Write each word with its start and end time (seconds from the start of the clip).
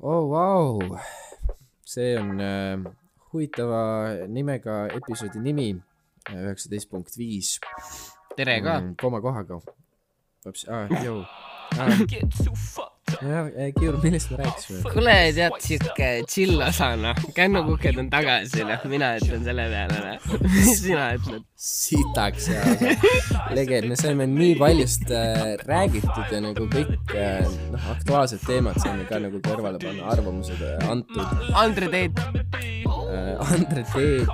oh 0.00 0.30
vau, 0.30 0.98
see 1.84 2.16
on 2.18 2.40
äh, 2.40 2.78
huvitava 3.32 3.82
nimega 4.28 4.84
episoodi 4.94 5.42
nimi, 5.42 5.68
üheksateist 6.30 6.90
punkt 6.90 7.18
viis. 7.18 7.58
tere 8.36 8.60
ka. 8.64 8.80
koma 9.00 9.20
kohaga. 9.24 9.60
hoopis, 10.46 10.66
aa, 10.68 10.88
jõu. 11.04 11.22
jah, 11.78 12.93
Kiur, 13.78 13.98
millest 14.02 14.30
me 14.32 14.40
rääkisime? 14.42 14.82
kuule, 14.92 15.16
tead 15.36 15.56
siuke 15.64 16.10
chill 16.30 16.62
osa 16.64 16.94
noh, 17.00 17.18
kännukuked 17.36 17.98
on 18.00 18.10
tagasi 18.12 18.64
noh, 18.68 18.86
mina 18.90 19.14
ütlen 19.20 19.44
selle 19.46 19.66
peale 19.72 20.00
noh. 20.04 20.46
mis 20.46 20.72
sina 20.82 21.10
ütled? 21.18 21.44
sitaks 21.64 22.48
ja 22.50 22.62
legend, 23.56 23.88
me 23.88 23.96
saime 23.96 24.26
nii 24.28 24.56
paljust 24.60 25.08
äh, 25.14 25.54
räägitud 25.64 26.32
ja 26.34 26.42
nagu 26.44 26.68
kõik 26.74 27.14
äh, 27.16 27.46
noh, 27.72 27.90
aktuaalsed 27.96 28.44
teemad 28.44 28.80
saime 28.82 29.06
ka 29.08 29.22
nagu 29.22 29.40
kõrvale 29.44 29.80
panna, 29.82 30.10
arvamused 30.12 30.60
äh, 30.60 30.90
antud 30.90 31.54
Andre 31.54 31.88
Teet. 31.94 32.83
Andre 33.54 33.84
Teet 33.92 34.28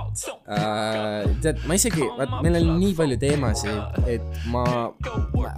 äh,, 0.47 1.27
tead, 1.43 1.61
ma 1.67 1.77
isegi, 1.77 2.05
vaat 2.17 2.37
meil 2.45 2.59
on 2.61 2.71
nii 2.81 2.95
palju 2.97 3.19
teemasid, 3.21 4.01
et 4.09 4.41
ma, 4.53 4.63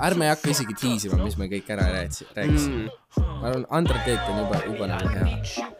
ärme 0.08 0.30
hakka 0.32 0.54
isegi 0.54 0.78
tiisima, 0.80 1.20
mis 1.24 1.38
me 1.40 1.50
kõik 1.52 1.72
ära 1.76 1.88
rääkis- 1.98 2.28
rääkisime 2.36 2.86
mm.. 2.86 3.32
ma 3.40 3.50
arvan, 3.52 3.66
Andre 3.82 4.04
Teet 4.08 4.30
on 4.32 4.44
juba, 4.44 4.62
juba 4.68 4.92
nagu 4.94 5.14
hea. 5.16 5.72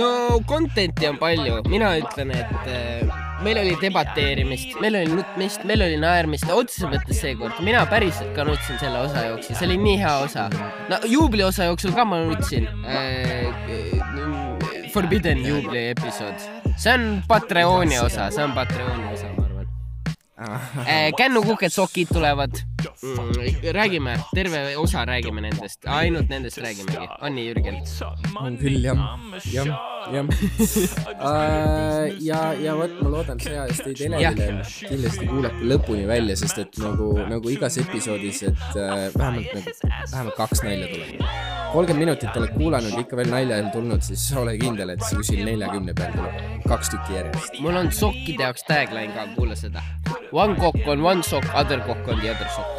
no 0.00 0.08
content'i 0.48 1.08
on 1.10 1.20
palju, 1.20 1.60
mina 1.70 1.94
ütlen, 2.00 2.34
et 2.34 2.70
äh, 2.72 3.22
meil 3.44 3.60
oli 3.60 3.76
debateerimist, 3.80 4.78
meil 4.82 4.98
oli 5.00 5.12
nutmist, 5.18 5.64
meil 5.68 5.84
oli 5.86 5.98
naermist, 6.00 6.48
otseses 6.50 6.88
mõttes 6.90 7.20
seekord, 7.20 7.60
mina 7.66 7.84
päriselt 7.90 8.32
ka 8.36 8.46
nutsin 8.48 8.80
selle 8.82 9.04
osa 9.06 9.26
jooksul, 9.28 9.58
see 9.58 9.68
oli 9.68 9.78
nii 9.84 9.98
hea 10.02 10.16
osa. 10.24 10.48
no 10.90 11.00
juubli 11.10 11.44
osa 11.46 11.70
jooksul 11.70 11.94
ka 11.96 12.06
ma 12.08 12.24
nutsin 12.28 12.68
äh,. 12.84 13.52
Forbidden 14.94 15.40
juubli 15.42 15.88
episood, 15.90 16.38
see 16.76 16.92
on 16.92 17.22
Patreoni 17.28 17.98
osa, 17.98 18.30
see 18.30 18.44
on 18.44 18.52
Patreoni 18.52 19.12
osa, 19.12 19.30
ma 19.36 19.44
arvan. 19.44 19.66
Äh, 20.86 21.12
kännukuked, 21.16 21.70
sokid 21.70 22.08
tulevad 22.12 22.50
mm,. 23.02 23.72
räägime, 23.72 24.18
terve 24.34 24.76
osa 24.76 25.04
räägime 25.06 25.40
nendest, 25.40 25.86
ainult 25.86 26.28
nendest 26.28 26.58
räägimegi, 26.58 27.08
on 27.20 27.34
nii, 27.34 27.46
Jürgen? 27.48 27.78
on 28.40 28.58
küll 28.58 28.84
jah, 28.84 28.98
jah, 29.52 29.66
jah 30.12 30.26
uh. 30.26 32.20
ja, 32.28 32.52
ja 32.60 32.76
vot 32.76 33.00
ma 33.00 33.14
loodan 33.14 33.40
see 33.40 33.56
aasta 33.62 33.88
teid 33.92 34.04
Elevile 34.10 34.60
kindlasti 34.90 35.30
kuulate 35.30 35.72
lõpuni 35.72 36.06
välja, 36.10 36.36
sest 36.42 36.64
et 36.66 36.82
nagu, 36.82 37.14
nagu 37.30 37.54
igas 37.54 37.78
episoodis, 37.86 38.42
et 38.50 38.70
uh, 38.74 39.10
vähemalt 39.14 39.54
nagu, 39.54 39.76
vähemalt 40.10 40.40
kaks 40.42 40.66
nalja 40.66 40.90
tuleb. 40.96 41.53
Kolmkümmend 41.74 42.04
minutit 42.04 42.36
oled 42.38 42.52
kuulanud, 42.54 42.92
ikka 43.02 43.16
veel 43.18 43.30
nalja 43.32 43.56
ei 43.58 43.70
tulnud, 43.74 44.02
siis 44.06 44.24
ole 44.38 44.52
kindel, 44.60 44.92
et 44.94 45.00
see 45.02 45.16
kuskil 45.18 45.40
neljakümne 45.42 45.94
peal 45.98 46.12
tuleb 46.14 46.66
kaks 46.70 46.92
tükki 46.92 47.16
järjest. 47.16 47.56
mul 47.64 47.78
on 47.80 47.88
sokkide 47.92 48.44
jaoks 48.46 48.62
tagline 48.68 49.10
ka, 49.16 49.24
kuula 49.34 49.56
seda. 49.58 49.82
One 50.30 50.54
cock 50.60 50.86
on 50.86 51.02
one 51.02 51.22
sock, 51.26 51.48
other 51.54 51.80
cock 51.82 52.06
on 52.08 52.20
the 52.22 52.30
other 52.30 52.46
sock. 52.54 52.78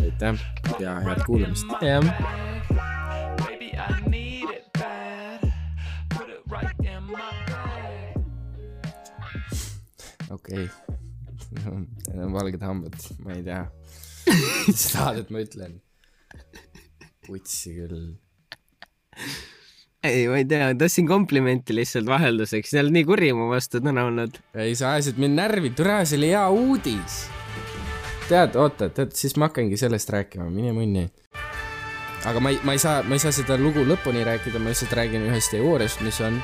aitäh 0.00 0.40
ja 0.80 0.94
head 1.04 1.20
kuulamist. 1.26 1.66
jah. 1.82 2.04
okei 10.30 10.64
okay. 10.64 10.68
need 12.08 12.24
on 12.24 12.32
valged 12.32 12.64
hambad, 12.64 12.96
ma 13.24 13.36
ei 13.36 13.44
tea. 13.44 13.66
mis 14.66 14.86
sa 14.86 14.98
tahad, 14.98 15.20
et 15.26 15.30
ma 15.36 15.44
ütlen? 15.44 15.76
Putsi 17.28 17.74
küll. 17.76 18.08
ei, 20.08 20.26
ma 20.30 20.38
ei 20.40 20.46
tea, 20.48 20.70
tahtsin 20.78 21.08
komplimenti 21.08 21.76
lihtsalt 21.76 22.08
vahelduseks, 22.08 22.72
sa 22.72 22.82
oled 22.82 22.96
nii 22.96 23.08
kuri 23.08 23.32
mu 23.36 23.50
vastu 23.52 23.82
täna 23.84 24.06
olnud. 24.08 24.40
ei, 24.56 24.76
sa 24.78 24.94
ajasid 24.94 25.20
mind 25.20 25.38
närvi, 25.38 25.72
türa, 25.76 26.00
see 26.08 26.20
oli 26.20 26.32
hea 26.32 26.46
uudis. 26.54 27.18
tead, 28.28 28.56
oota, 28.60 28.90
tead, 28.94 29.12
siis 29.18 29.36
ma 29.36 29.50
hakkangi 29.50 29.80
sellest 29.80 30.14
rääkima, 30.14 30.48
mine 30.52 30.72
munni. 30.76 31.08
aga 32.28 32.40
ma 32.40 32.54
ei, 32.54 32.62
ma 32.64 32.76
ei 32.76 32.82
saa, 32.82 33.02
ma 33.04 33.18
ei 33.18 33.22
saa 33.26 33.34
seda 33.34 33.60
lugu 33.60 33.84
lõpuni 33.88 34.24
rääkida, 34.26 34.62
ma 34.62 34.72
lihtsalt 34.72 34.96
räägin 34.98 35.28
ühest 35.28 35.52
teooriast, 35.54 36.02
mis 36.06 36.22
on 36.24 36.40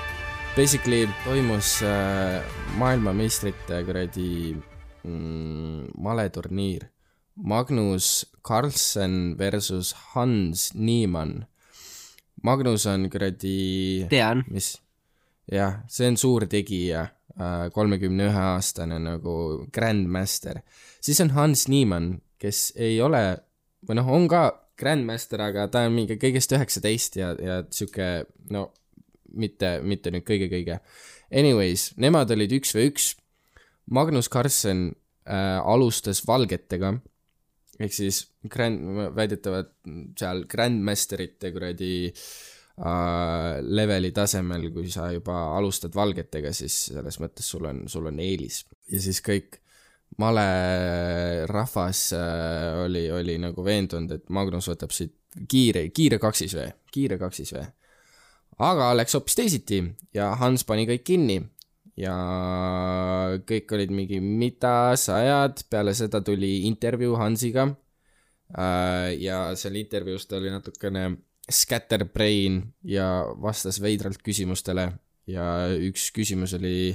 basically 0.56 1.08
toimus 1.24 1.80
äh, 1.82 2.42
maailmameistrite 2.78 3.80
kuradi 3.86 4.56
mm, 5.04 5.94
maleturniir. 5.98 6.93
Magnus 7.36 8.26
Carlsen 8.46 9.36
versus 9.38 9.94
Hans 10.14 10.72
Niemann. 10.74 11.46
Magnus 12.42 12.86
on 12.86 13.08
kuradi 13.10 14.06
tean. 14.10 14.44
mis, 14.52 14.74
jah, 15.50 15.80
see 15.88 16.08
on 16.10 16.18
suur 16.20 16.46
tegija, 16.50 17.06
kolmekümne 17.74 18.28
ühe 18.28 18.42
aastane 18.52 19.00
nagu 19.02 19.66
Grandmaster. 19.72 20.60
siis 21.00 21.20
on 21.24 21.32
Hans 21.34 21.66
Niemann, 21.68 22.20
kes 22.38 22.72
ei 22.76 23.00
ole 23.02 23.24
või 23.86 23.98
noh, 23.98 24.12
on 24.12 24.28
ka 24.28 24.44
Grandmaster, 24.78 25.40
aga 25.40 25.66
ta 25.70 25.84
on 25.88 25.94
mingi 25.94 26.18
kõigest 26.20 26.52
üheksateist 26.54 27.16
ja, 27.16 27.32
ja 27.38 27.62
sihuke 27.70 28.26
no 28.50 28.68
mitte, 29.34 29.80
mitte 29.82 30.12
nüüd 30.14 30.26
kõige-kõige. 30.26 30.78
Anyways, 31.34 31.92
nemad 31.98 32.30
olid 32.30 32.52
üks 32.54 32.74
või 32.76 32.90
üks. 32.92 33.08
Magnus 33.90 34.30
Carlsen 34.30 34.86
äh, 35.26 35.58
alustas 35.60 36.22
valgetega 36.26 36.94
ehk 37.80 37.94
siis 37.94 38.20
grand, 38.50 38.80
väidetavalt 39.16 39.72
seal 40.18 40.44
Grandmasterite 40.50 41.50
kuradi 41.54 41.94
äh, 42.10 43.58
leveli 43.62 44.12
tasemel, 44.14 44.70
kui 44.74 44.90
sa 44.92 45.10
juba 45.14 45.56
alustad 45.58 45.94
valgetega, 45.96 46.52
siis 46.54 46.86
selles 46.92 47.20
mõttes 47.22 47.50
sul 47.50 47.68
on, 47.70 47.84
sul 47.90 48.10
on 48.10 48.20
eelis. 48.22 48.64
ja 48.90 49.02
siis 49.02 49.22
kõik 49.24 49.60
male 50.18 51.46
rahvas 51.50 52.06
äh, 52.14 52.84
oli, 52.84 53.08
oli 53.10 53.38
nagu 53.42 53.64
veendunud, 53.64 54.12
et 54.14 54.28
Magnus 54.30 54.70
võtab 54.70 54.94
siit 54.94 55.16
kiire, 55.50 55.88
kiire 55.90 56.20
kaksisvee, 56.22 56.68
kiire 56.94 57.18
kaksisvee. 57.18 57.66
aga 58.62 58.92
läks 58.94 59.16
hoopis 59.18 59.34
teisiti 59.34 59.82
ja 60.14 60.34
Hans 60.38 60.62
pani 60.64 60.86
kõik 60.86 61.02
kinni 61.04 61.40
ja 61.96 62.14
kõik 63.46 63.76
olid 63.76 63.92
mingi, 63.94 64.18
mida 64.20 64.94
sa 64.98 65.20
ajad, 65.20 65.62
peale 65.70 65.94
seda 65.94 66.20
tuli 66.26 66.64
intervjuu 66.68 67.14
Hansiga 67.20 67.68
äh,. 68.58 69.14
ja 69.22 69.54
seal 69.58 69.78
intervjuus 69.78 70.26
ta 70.26 70.40
oli 70.40 70.50
natukene 70.50 71.06
scatterbrain 71.50 72.62
ja 72.88 73.06
vastas 73.40 73.80
veidralt 73.82 74.22
küsimustele 74.24 74.88
ja 75.30 75.44
üks 75.80 76.08
küsimus 76.14 76.54
oli, 76.58 76.94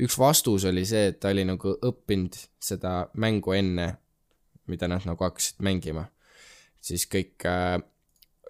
üks 0.00 0.18
vastus 0.20 0.66
oli 0.68 0.84
see, 0.88 1.08
et 1.12 1.20
ta 1.20 1.32
oli 1.32 1.44
nagu 1.48 1.74
õppinud 1.84 2.36
seda 2.62 3.08
mängu 3.20 3.54
enne, 3.56 3.90
mida 4.68 4.88
nad 4.90 5.06
nagu 5.08 5.24
hakkasid 5.24 5.64
mängima. 5.64 6.08
siis 6.80 7.08
kõik 7.10 7.42
äh, 7.48 7.80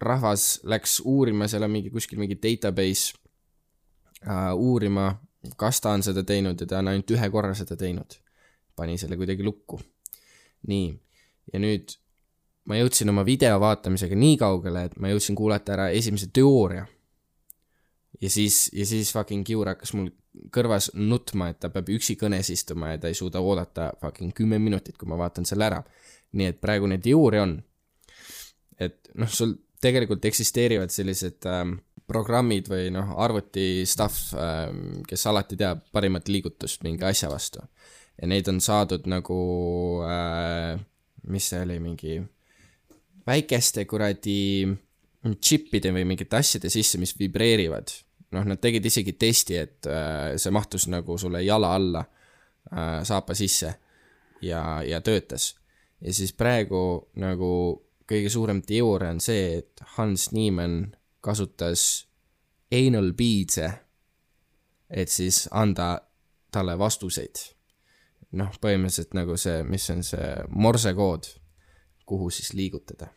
rahvas 0.04 0.60
läks 0.68 1.00
uurima, 1.00 1.48
seal 1.48 1.64
on 1.64 1.72
mingi 1.72 1.90
kuskil 1.90 2.18
mingi 2.20 2.36
database 2.38 3.16
äh, 4.26 4.52
uurima, 4.54 5.14
kas 5.56 5.80
ta 5.80 5.94
on 5.96 6.02
seda 6.02 6.24
teinud 6.26 6.60
ja 6.60 6.66
ta 6.66 6.82
on 6.82 6.92
ainult 6.92 7.10
ühe 7.10 7.30
korra 7.30 7.54
seda 7.54 7.76
teinud. 7.76 8.18
pani 8.76 8.98
selle 8.98 9.16
kuidagi 9.16 9.42
lukku. 9.44 9.80
nii, 10.66 10.92
ja 11.52 11.60
nüüd 11.62 11.96
ma 12.68 12.76
jõudsin 12.78 13.08
oma 13.08 13.24
video 13.24 13.56
vaatamisega 13.60 14.16
nii 14.18 14.36
kaugele, 14.40 14.84
et 14.88 14.96
ma 15.00 15.10
jõudsin 15.12 15.36
kuulata 15.38 15.74
ära 15.76 15.88
esimese 15.90 16.28
teooria. 16.32 16.86
ja 18.20 18.30
siis, 18.30 18.68
ja 18.72 18.86
siis 18.86 19.12
fucking 19.12 19.46
Kiur 19.46 19.68
hakkas 19.68 19.94
mul 19.94 20.10
kõrvas 20.54 20.90
nutma, 20.94 21.48
et 21.50 21.60
ta 21.62 21.70
peab 21.72 21.88
üksi 21.90 22.16
kõnes 22.20 22.50
istuma 22.52 22.92
ja 22.92 23.00
ta 23.02 23.10
ei 23.10 23.16
suuda 23.18 23.40
oodata 23.40 23.92
fucking 24.00 24.34
kümme 24.36 24.58
minutit, 24.62 24.96
kui 24.98 25.08
ma 25.08 25.18
vaatan 25.18 25.46
selle 25.48 25.66
ära. 25.70 25.82
nii 26.32 26.52
et 26.52 26.60
praegune 26.60 26.98
teooria 27.00 27.42
on, 27.46 27.56
et 28.78 29.08
noh, 29.16 29.30
sul 29.32 29.54
tegelikult 29.80 30.24
eksisteerivad 30.28 30.92
sellised 30.92 31.46
ähm, 31.48 31.78
programmid 32.08 32.70
või 32.70 32.88
noh, 32.94 33.14
arvuti 33.20 33.84
stuff 33.88 34.32
ähm,, 34.38 35.02
kes 35.08 35.26
alati 35.28 35.58
teab 35.60 35.84
parimat 35.92 36.28
liigutust 36.28 36.84
mingi 36.86 37.04
asja 37.04 37.30
vastu. 37.30 37.62
ja 38.18 38.28
neid 38.28 38.48
on 38.48 38.60
saadud 38.64 39.06
nagu 39.10 39.38
äh,, 40.08 40.80
mis 41.28 41.48
see 41.52 41.62
oli, 41.62 41.78
mingi 41.84 42.18
väikeste 43.28 43.84
kuradi 43.84 44.68
džippide 45.28 45.92
või 45.92 46.06
mingite 46.08 46.38
asjade 46.38 46.70
sisse, 46.72 46.98
mis 46.98 47.14
vibreerivad. 47.18 47.92
noh, 48.32 48.44
nad 48.44 48.60
tegid 48.60 48.84
isegi 48.84 49.14
testi, 49.16 49.56
et 49.56 49.86
äh, 49.88 50.36
see 50.36 50.52
mahtus 50.52 50.88
nagu 50.88 51.16
sulle 51.18 51.42
jala 51.44 51.74
alla 51.74 52.04
äh, 52.04 53.02
saapa 53.04 53.34
sisse 53.34 53.74
ja, 54.42 54.82
ja 54.84 55.00
töötas. 55.00 55.54
ja 56.00 56.12
siis 56.12 56.32
praegu 56.32 57.08
nagu 57.16 57.50
kõige 58.08 58.30
suurem 58.32 58.62
teooria 58.62 59.12
on 59.12 59.20
see, 59.20 59.58
et 59.60 59.82
Hans 59.96 60.30
Niemann 60.32 60.94
kasutas 61.20 62.08
anal 62.72 63.12
beads'e, 63.16 63.68
et 64.90 65.08
siis 65.08 65.46
anda 65.50 65.98
talle 66.52 66.78
vastuseid. 66.78 67.44
noh, 68.36 68.52
põhimõtteliselt 68.60 69.14
nagu 69.16 69.38
see, 69.40 69.62
mis 69.64 69.86
on 69.88 70.02
see 70.04 70.32
morsekood, 70.52 71.30
kuhu 72.08 72.30
siis 72.30 72.52
liigutada. 72.52 73.08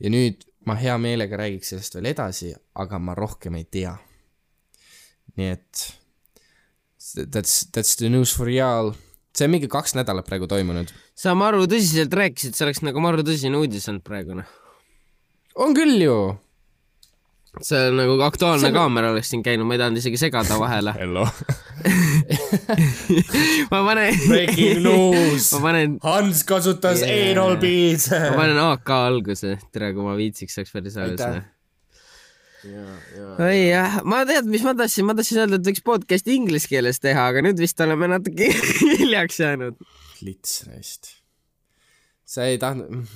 ja 0.00 0.10
nüüd 0.10 0.46
ma 0.66 0.74
hea 0.78 0.96
meelega 0.98 1.38
räägiks 1.38 1.72
sellest 1.72 1.94
veel 1.98 2.10
edasi, 2.12 2.52
aga 2.74 2.98
ma 2.98 3.14
rohkem 3.14 3.54
ei 3.58 3.64
tea. 3.64 3.96
nii 5.36 5.50
et 5.52 5.86
that's, 7.14 7.66
that's 7.72 7.96
the 7.96 8.08
news 8.08 8.34
for 8.36 8.50
y'all. 8.50 8.94
see 9.36 9.44
on 9.44 9.52
mingi 9.52 9.68
kaks 9.68 9.94
nädalat 9.98 10.26
praegu 10.26 10.48
toimunud. 10.50 10.90
sa 11.14 11.34
maru 11.34 11.66
tõsiselt 11.66 12.14
rääkisid, 12.14 12.56
see 12.56 12.66
oleks 12.66 12.82
nagu 12.86 13.02
maru 13.02 13.26
tõsine 13.26 13.58
uudis 13.58 13.88
olnud 13.90 14.04
praegu 14.06 14.38
noh. 14.38 14.50
on 15.54 15.74
küll 15.76 16.02
ju. 16.02 16.18
See 17.64 17.78
on 17.88 17.96
nagu 18.00 18.16
Aktuaalne 18.26 18.70
kaamera 18.74 19.12
oleks 19.14 19.30
siin 19.32 19.42
käinud, 19.46 19.66
ma 19.68 19.76
ei 19.76 19.80
tahtnud 19.80 20.00
isegi 20.02 20.20
segada 20.20 20.58
vahele. 20.60 20.92
Hello. 21.00 21.24
ma 23.72 23.80
panen, 23.86 24.16
Breaking 24.28 24.82
news 24.84 25.50
ma 25.56 25.62
panen, 25.68 25.98
Hans 26.04 26.44
kasutas 26.48 27.00
Yeah. 27.06 27.32
anal 27.32 27.56
beads. 27.62 28.08
ma 28.12 28.32
panen 28.38 28.60
AK 28.62 28.90
alguse, 28.96 29.56
tere, 29.72 29.92
kui 29.96 30.04
ma 30.06 30.16
viitsiks, 30.18 30.56
oleks 30.60 30.72
päris 30.74 30.96
aus 31.00 31.22
oi 32.66 33.58
jah, 33.68 34.00
ma 34.08 34.22
tead, 34.28 34.48
mis 34.50 34.64
ma 34.66 34.72
tahtsin, 34.78 35.06
ma 35.06 35.14
tahtsin 35.16 35.42
öelda, 35.44 35.60
et 35.60 35.68
võiks 35.68 35.84
podcast'i 35.86 36.34
inglise 36.34 36.66
keeles 36.70 36.98
teha, 37.02 37.28
aga 37.30 37.44
nüüd 37.46 37.60
vist 37.62 37.78
oleme 37.84 38.08
natuke 38.10 38.48
hiljaks 38.96 39.38
jäänud. 39.42 39.78
lits 40.26 40.64
neist. 40.70 41.12
sa 42.26 42.48
ei 42.50 42.58
tahtnud. 42.58 43.06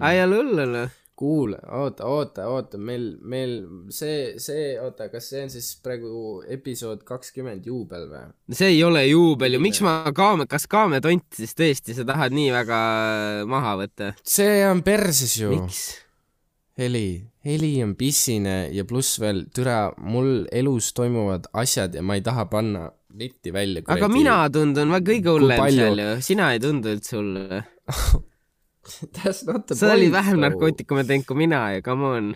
ai, 0.00 0.18
ei 0.18 0.22
ole 0.26 0.42
hullu 0.42 0.68
noh. 0.76 1.00
kuule, 1.18 1.58
oota, 1.70 2.06
oota, 2.10 2.46
oota, 2.50 2.78
meil, 2.78 3.12
meil 3.22 3.52
see, 3.94 4.34
see, 4.42 4.72
oota, 4.82 5.06
kas 5.12 5.28
see 5.30 5.44
on 5.46 5.52
siis 5.52 5.68
praegu 5.82 6.40
episood 6.50 7.04
kakskümmend 7.06 7.66
juubel 7.70 8.08
või? 8.10 8.24
see 8.54 8.72
ei 8.74 8.80
ole 8.86 9.04
juubel 9.06 9.54
ju, 9.54 9.60
miks 9.62 9.82
ma 9.86 10.00
kaame, 10.16 10.48
kas 10.50 10.66
kaametont 10.70 11.38
siis 11.38 11.54
tõesti, 11.58 11.94
sa 11.94 12.06
tahad 12.08 12.34
nii 12.34 12.50
väga 12.54 12.80
maha 13.50 13.76
võtta? 13.84 14.10
see 14.26 14.64
on 14.66 14.82
perses 14.86 15.36
ju. 15.38 15.54
heli, 16.82 17.06
heli 17.46 17.72
on 17.86 17.94
pissine 17.98 18.58
ja 18.74 18.86
pluss 18.88 19.22
veel, 19.22 19.44
türa, 19.54 19.92
mul 20.02 20.48
elus 20.50 20.90
toimuvad 20.98 21.46
asjad 21.62 21.94
ja 21.94 22.02
ma 22.02 22.18
ei 22.18 22.26
taha 22.26 22.48
panna 22.50 22.88
netti 23.14 23.54
välja. 23.54 23.86
aga 23.86 24.10
mina 24.10 24.42
tundun 24.50 24.98
kõige 24.98 25.38
hullem 25.38 25.66
seal 25.70 26.06
ju, 26.08 26.12
sina 26.26 26.50
ei 26.56 26.62
tundu 26.62 26.90
üldse 26.98 27.20
hull. 27.20 27.42
That's 29.16 29.44
not 29.48 29.66
the 29.68 29.76
sa 29.78 29.92
olid 29.94 30.12
vähem 30.14 30.40
narkootikume 30.44 31.04
teinud 31.08 31.26
kui 31.28 31.36
mina 31.44 31.62
ja 31.76 31.82
come 31.86 32.04
on. 32.18 32.34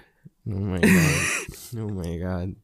Oh 0.49 0.63
my 0.65 0.79
god, 0.81 1.83
oh 1.83 1.91
my 1.93 2.15
god. 2.23 2.55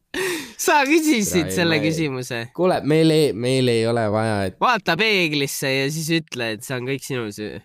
sa 0.57 0.79
küsisid 0.87 1.45
Tere, 1.51 1.53
selle 1.53 1.75
ei- 1.77 1.83
küsimuse. 1.83 2.39
kuule, 2.57 2.79
meil 2.87 3.11
ei, 3.13 3.27
meil 3.33 3.67
ei 3.69 3.83
ole 3.87 4.07
vaja, 4.11 4.37
et 4.49 4.55
vaata 4.63 4.95
peeglisse 4.97 5.69
ja 5.69 5.87
siis 5.93 6.07
ütle, 6.21 6.53
et 6.55 6.63
see 6.65 6.77
on 6.79 6.87
kõik 6.89 7.03
sinu 7.05 7.27
süü. 7.35 7.59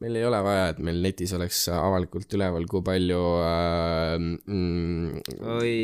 meil 0.00 0.16
ei 0.16 0.24
ole 0.24 0.38
vaja, 0.46 0.68
et 0.72 0.78
meil 0.78 1.02
netis 1.04 1.32
oleks 1.36 1.64
avalikult 1.74 2.32
üleval, 2.38 2.64
kui 2.70 2.80
palju 2.86 3.20
äh, 3.44 4.14
mm, 4.16 5.20
oi, 5.58 5.74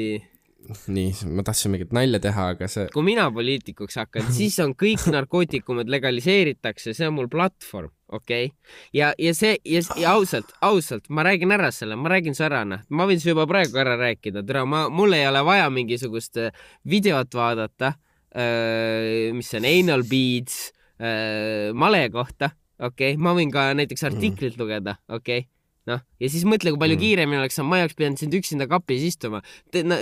nii, 0.88 1.11
ma 1.34 1.44
tahtsin 1.46 1.72
mingit 1.75 1.93
nalja 1.94 2.20
teha, 2.22 2.46
aga 2.55 2.69
see 2.70 2.87
kui 2.94 3.05
mina 3.06 3.26
poliitikuks 3.34 3.99
hakkan, 4.00 4.28
siis 4.34 4.56
on 4.64 4.75
kõik 4.78 5.05
narkootikumid 5.14 5.90
legaliseeritakse, 5.93 6.94
see 6.96 7.08
on 7.08 7.16
mul 7.19 7.28
platvorm, 7.32 7.93
okei 8.08 8.49
okay?. 8.49 8.75
ja, 8.96 9.12
ja 9.20 9.34
see 9.37 9.56
ja, 9.69 9.82
ja 10.00 10.14
ausalt, 10.14 10.55
ausalt, 10.64 11.08
ma 11.08 11.26
räägin 11.26 11.55
ära 11.55 11.70
selle, 11.75 11.99
ma 12.00 12.12
räägin 12.12 12.37
su 12.37 12.46
ära, 12.46 12.64
noh, 12.69 12.84
ma 12.88 13.08
võin 13.11 13.22
su 13.22 13.32
juba 13.32 13.46
praegu 13.50 13.81
ära 13.82 13.96
rääkida, 14.00 14.44
tere, 14.46 14.64
ma, 14.69 14.87
mul 14.93 15.16
ei 15.16 15.26
ole 15.28 15.44
vaja 15.46 15.70
mingisugust 15.75 16.40
äh, 16.43 16.66
videot 16.88 17.34
vaadata, 17.37 17.94
mis 18.34 19.52
on 19.55 19.66
anal 19.69 20.02
beads 20.11 20.72
äh, 20.99 21.70
male 21.76 22.06
kohta, 22.14 22.50
okei 22.81 23.14
okay?, 23.14 23.20
ma 23.20 23.37
võin 23.37 23.52
ka 23.55 23.69
näiteks 23.78 24.08
artiklit 24.11 24.58
lugeda, 24.61 24.99
okei 25.08 25.44
okay? 25.44 25.50
noh, 25.91 26.01
ja 26.21 26.31
siis 26.33 26.47
mõtle, 26.49 26.73
kui 26.73 26.81
palju 26.81 26.97
Mm. 26.97 27.03
kiiremini 27.03 27.41
oleks, 27.41 27.59
ma 27.65 27.79
ei 27.79 27.85
oleks 27.87 27.99
pidanud 27.99 28.21
sind 28.21 28.35
üksinda 28.35 28.67
kapis 28.71 29.03
istuma. 29.03 29.43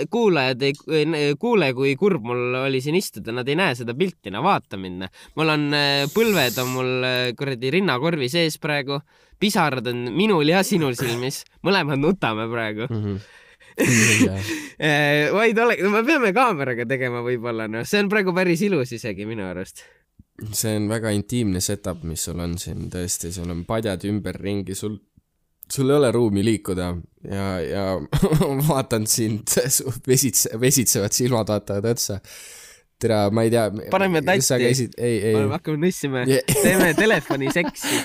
kuulajad 0.09 0.61
ei 0.61 0.73
ei 0.87 1.35
kuule, 1.39 1.73
kui 1.73 1.95
kurb 1.99 2.23
mul 2.23 2.55
oli 2.63 2.81
siin 2.81 2.95
istuda, 2.95 3.33
nad 3.35 3.47
ei 3.49 3.57
näe 3.59 3.75
seda 3.75 3.95
pilti, 3.97 4.31
no 4.31 4.43
vaata 4.43 4.77
mind. 4.77 5.07
mul 5.35 5.49
on 5.49 5.73
äh, 5.73 6.05
põlved 6.13 6.59
on 6.63 6.69
mul 6.69 7.07
äh, 7.07 7.35
kuradi 7.37 7.71
rinnakorvi 7.77 8.29
sees 8.29 8.57
praegu, 8.57 8.99
pisarad 9.39 9.87
on 9.87 10.07
minul 10.15 10.47
ja 10.47 10.63
sinul 10.63 10.95
silmis, 10.95 11.43
mõlemad 11.63 11.99
nutame 11.99 12.47
praegu. 12.51 12.87
mm. 12.89 13.03
-hmm. 13.03 13.41
vaid 15.33 15.59
ole, 15.59 15.77
me 15.89 16.03
peame 16.05 16.33
kaameraga 16.35 16.85
tegema 16.85 17.23
võib-olla, 17.25 17.67
noh, 17.67 17.87
see 17.87 18.03
on 18.03 18.09
praegu 18.11 18.33
päris 18.35 18.61
ilus 18.61 18.91
isegi 18.93 19.25
minu 19.25 19.47
arust. 19.49 19.83
see 20.51 20.75
on 20.77 20.87
väga 20.89 21.09
intiimne 21.13 21.61
setup, 21.61 22.03
mis 22.03 22.23
sul 22.23 22.39
on 22.39 22.57
siin 22.57 22.89
tõesti, 22.93 23.31
sul 23.33 23.49
on 23.49 23.65
padjad 23.65 24.05
ümberringi, 24.09 24.75
sul, 24.75 24.99
sul 25.71 25.89
ei 25.89 25.95
ole 25.95 26.11
ruumi 26.11 26.43
liikuda 26.45 26.95
ja, 27.29 27.47
ja 27.61 27.85
vaatan 28.69 29.07
sind, 29.07 29.47
su 29.69 29.93
vesitse-, 30.07 30.59
vesitsevad 30.59 31.11
silmad 31.15 31.47
vaatavad 31.53 31.85
otsa. 31.93 32.19
tere, 32.99 33.29
ma 33.31 33.43
ei 33.43 33.51
tea. 33.51 33.65
Paneme 33.91 34.21
tatti. 34.21 34.41
sa 34.45 34.57
käisid, 34.61 34.93
ei, 34.97 35.17
ei. 35.31 35.47
hakkame 35.51 35.77
nussima 35.85 36.23
Yeah. 36.27 36.61
teeme 36.61 36.93
telefoniseksi. 36.93 37.95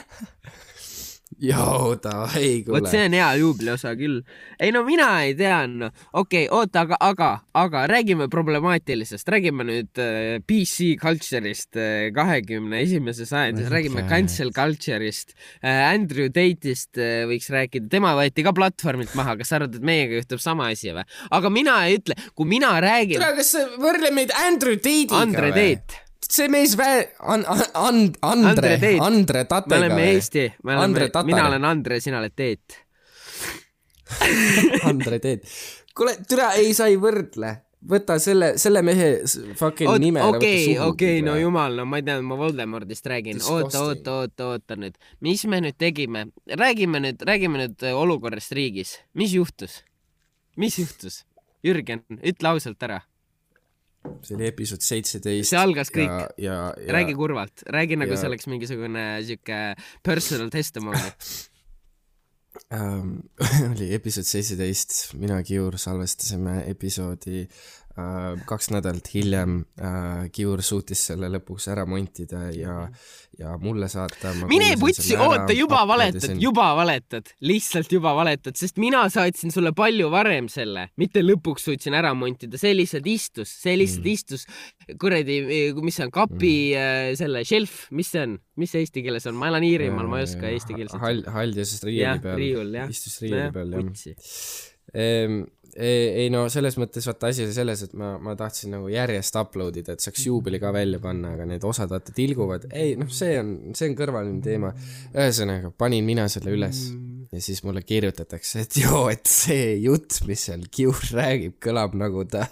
joo, 1.42 1.94
davai, 2.02 2.64
vot 2.66 2.88
see 2.88 2.98
kuule. 2.98 3.04
on 3.06 3.16
hea 3.16 3.28
juubeliosa 3.40 3.92
küll. 3.98 4.22
ei 4.60 4.72
no 4.74 4.82
mina 4.86 5.08
ei 5.26 5.34
tea, 5.38 5.60
noh. 5.70 5.92
okei 6.12 6.46
okay,, 6.46 6.54
oota, 6.54 6.82
aga, 6.86 6.98
aga, 7.04 7.28
aga 7.62 7.84
räägime 7.90 8.28
problemaatilisest, 8.32 9.28
räägime 9.34 9.66
nüüd 9.68 10.02
äh, 10.02 10.38
PC 10.48 10.96
culture'ist 11.02 11.78
kahekümne 12.14 12.82
esimeses 12.82 13.30
sajandis, 13.32 13.70
räägime 13.72 14.06
cancel 14.10 14.52
culture'ist. 14.56 15.36
Äh,, 15.62 15.84
Andrew 15.92 16.32
Tate'ist 16.34 16.98
äh, 16.98 17.22
võiks 17.30 17.50
rääkida, 17.54 17.90
tema 17.92 18.14
võeti 18.18 18.46
ka 18.46 18.54
platvormilt 18.56 19.14
maha, 19.18 19.36
kas 19.38 19.52
sa 19.52 19.60
arvad, 19.60 19.78
et 19.78 19.86
meiega 19.86 20.18
juhtub 20.18 20.42
sama 20.42 20.72
asi 20.72 20.92
või? 20.94 21.06
aga 21.34 21.52
mina 21.52 21.78
ei 21.86 22.00
ütle, 22.00 22.18
kui 22.34 22.48
mina 22.50 22.74
räägin 22.82 23.22
tere, 23.22 23.38
kas 23.38 23.54
sa 23.54 23.64
võrdled 23.78 24.14
meid 24.16 24.34
Andrew 24.42 24.78
Tate'iga 24.78 25.22
Andre 25.22 25.50
Tate, 25.54 26.07
see 26.26 26.48
mees 26.48 26.74
vä-, 26.78 27.08
on, 27.20 27.44
on, 27.48 27.62
And-, 27.74 28.18
Andre 28.22 28.74
Andre. 28.74 28.98
Andre 29.00 29.44
me 29.44 29.48
Tatega 29.48 29.80
oleme 29.80 30.02
või? 30.02 30.10
Eesti, 30.16 30.44
me 30.64 30.76
oleme, 30.76 31.08
mina 31.24 31.46
olen 31.48 31.64
Andre, 31.64 32.00
sina 32.00 32.20
oled 32.22 32.34
Teet. 32.36 32.78
Andre 34.90 35.18
Tate. 35.18 35.46
kuule, 35.94 36.16
türa, 36.28 36.52
ei, 36.58 36.74
sa 36.76 36.88
ei 36.88 36.98
võrdle. 37.00 37.56
võta 37.88 38.16
selle, 38.18 38.56
selle 38.58 38.80
mehe 38.82 39.04
fucking 39.54 40.00
nime 40.02 40.18
ära, 40.18 40.32
võta 40.32 40.40
okei, 40.42 40.72
okei, 40.82 41.20
no 41.22 41.36
jumal, 41.38 41.76
no 41.78 41.84
ma 41.86 42.00
ei 42.00 42.06
tea, 42.08 42.16
ma 42.26 42.38
Voldemordist 42.38 43.06
räägin. 43.06 43.38
oota, 43.38 43.82
oota, 43.86 44.16
oota, 44.22 44.48
oota 44.54 44.78
nüüd, 44.80 44.98
mis 45.22 45.44
me 45.46 45.60
nüüd 45.62 45.78
tegime? 45.78 46.26
räägime 46.50 47.02
nüüd, 47.04 47.22
räägime 47.28 47.62
nüüd 47.62 47.86
äh, 47.86 47.94
olukorrast 47.94 48.52
riigis. 48.58 48.98
mis 49.14 49.34
juhtus? 49.36 49.82
mis 50.56 50.78
juhtus? 50.80 51.22
Jürgen, 51.62 52.04
ütle 52.22 52.50
ausalt 52.52 52.82
ära, 52.86 53.00
see 54.24 54.36
oli 54.38 54.46
episood 54.48 54.82
seitseteist. 54.84 55.50
see 55.52 55.60
algas 55.60 55.90
kõik. 55.94 56.08
ja, 56.40 56.56
ja, 56.78 56.92
räägi 56.94 57.14
kurvalt, 57.18 57.64
räägi 57.74 57.98
nagu 58.00 58.14
ja- 58.14 58.20
see 58.20 58.30
oleks 58.30 58.46
mingisugune 58.50 59.06
siuke 59.26 59.60
personal 60.06 60.50
testimony. 60.54 61.10
ähm, 62.74 63.18
oli 63.72 63.90
episood 63.94 64.26
seitseteist, 64.28 65.14
mina 65.18 65.40
Kiur 65.46 65.76
salvestasime 65.78 66.62
episoodi 66.70 67.44
kaks 68.48 68.72
nädalat 68.74 69.12
hiljem 69.14 69.62
äh,. 69.80 70.26
Kiur 70.34 70.60
suutis 70.62 71.00
selle 71.08 71.28
lõpuks 71.32 71.68
ära 71.72 71.84
montida 71.88 72.48
ja, 72.54 72.74
ja 73.38 73.54
mulle 73.62 73.88
saata. 73.90 74.32
mine 74.50 74.72
putsi, 74.80 75.16
oota, 75.16 75.54
juba 75.56 75.84
valetad, 75.88 76.34
juba 76.42 76.68
valetad, 76.78 77.30
lihtsalt 77.40 77.92
juba 77.92 78.12
valetad, 78.18 78.56
sest 78.58 78.78
mina 78.82 79.04
saatsin 79.12 79.54
sulle 79.54 79.72
palju 79.76 80.10
varem 80.12 80.50
selle, 80.52 80.88
mitte 81.00 81.22
lõpuks 81.24 81.68
suutsin 81.68 81.96
ära 81.98 82.12
montida, 82.18 82.60
see 82.60 82.74
lihtsalt 82.76 83.06
istus, 83.08 83.54
see 83.62 83.76
lihtsalt 83.78 84.08
Mm. 84.08 84.12
istus 84.12 84.46
kuradi, 85.00 85.38
mis 85.82 85.98
see 85.98 86.06
on, 86.06 86.12
kapi 86.14 86.54
mm. 86.72 87.18
selle 87.20 87.44
shelf, 87.48 87.86
mis 87.94 88.10
see 88.14 88.24
on, 88.24 88.38
mis 88.60 88.72
see 88.72 88.84
eesti 88.84 89.04
keeles 89.04 89.28
on, 89.28 89.36
ma 89.38 89.50
elan 89.52 89.66
Iirimaal, 89.68 90.08
ma 90.10 90.22
ei 90.22 90.28
oska 90.28 90.50
eesti 90.52 90.78
keelt. 90.78 90.96
hall, 91.02 91.22
haldjas 91.34 91.78
riiuli 91.84 92.02
jah, 92.04 92.20
peal. 92.22 92.40
riiul 92.40 92.74
jah. 92.80 92.90
istus 92.94 93.20
riiuli 93.24 93.48
peal, 93.54 93.78
jah. 93.78 94.18
Ehm, 94.94 95.42
ei, 95.74 96.24
ei 96.24 96.30
no 96.32 96.46
selles 96.52 96.78
mõttes 96.80 97.06
vaata 97.06 97.30
asi 97.32 97.44
oli 97.44 97.54
selles, 97.54 97.84
et 97.86 97.92
ma, 97.98 98.14
ma 98.22 98.34
tahtsin 98.38 98.72
nagu 98.74 98.88
järjest 98.92 99.36
upload 99.38 99.76
ida, 99.80 99.94
et 99.94 100.04
saaks 100.04 100.26
juubeli 100.26 100.60
ka 100.62 100.72
välja 100.74 101.00
panna, 101.02 101.34
aga 101.36 101.46
need 101.48 101.66
osad 101.68 101.92
vaata 101.92 102.14
tilguvad, 102.16 102.70
ei 102.72 102.96
noh, 102.98 103.10
see 103.12 103.36
on, 103.40 103.52
see 103.78 103.92
on 103.92 103.98
kõrvaline 103.98 104.42
teema. 104.44 104.72
ühesõnaga, 105.14 105.70
panin 105.76 106.08
mina 106.08 106.26
selle 106.32 106.56
üles 106.56 106.88
ja 107.32 107.40
siis 107.44 107.62
mulle 107.64 107.82
kirjutatakse, 107.86 108.64
et 108.64 108.76
joo, 108.80 109.04
et 109.12 109.28
see 109.28 109.76
jutt, 109.84 110.22
mis 110.28 110.46
seal 110.48 110.64
Kiur 110.72 110.98
räägib, 111.12 111.58
kõlab 111.62 111.96
nagu 111.98 112.24
ta, 112.30 112.46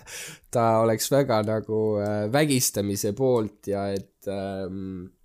ta 0.53 0.67
oleks 0.85 1.09
väga 1.13 1.41
nagu 1.49 1.83
äh, 2.03 2.27
vägistamise 2.33 3.15
poolt 3.17 3.73
ja 3.73 3.89
et 3.97 4.29
ähm, 4.31 5.07
äh, 5.07 5.16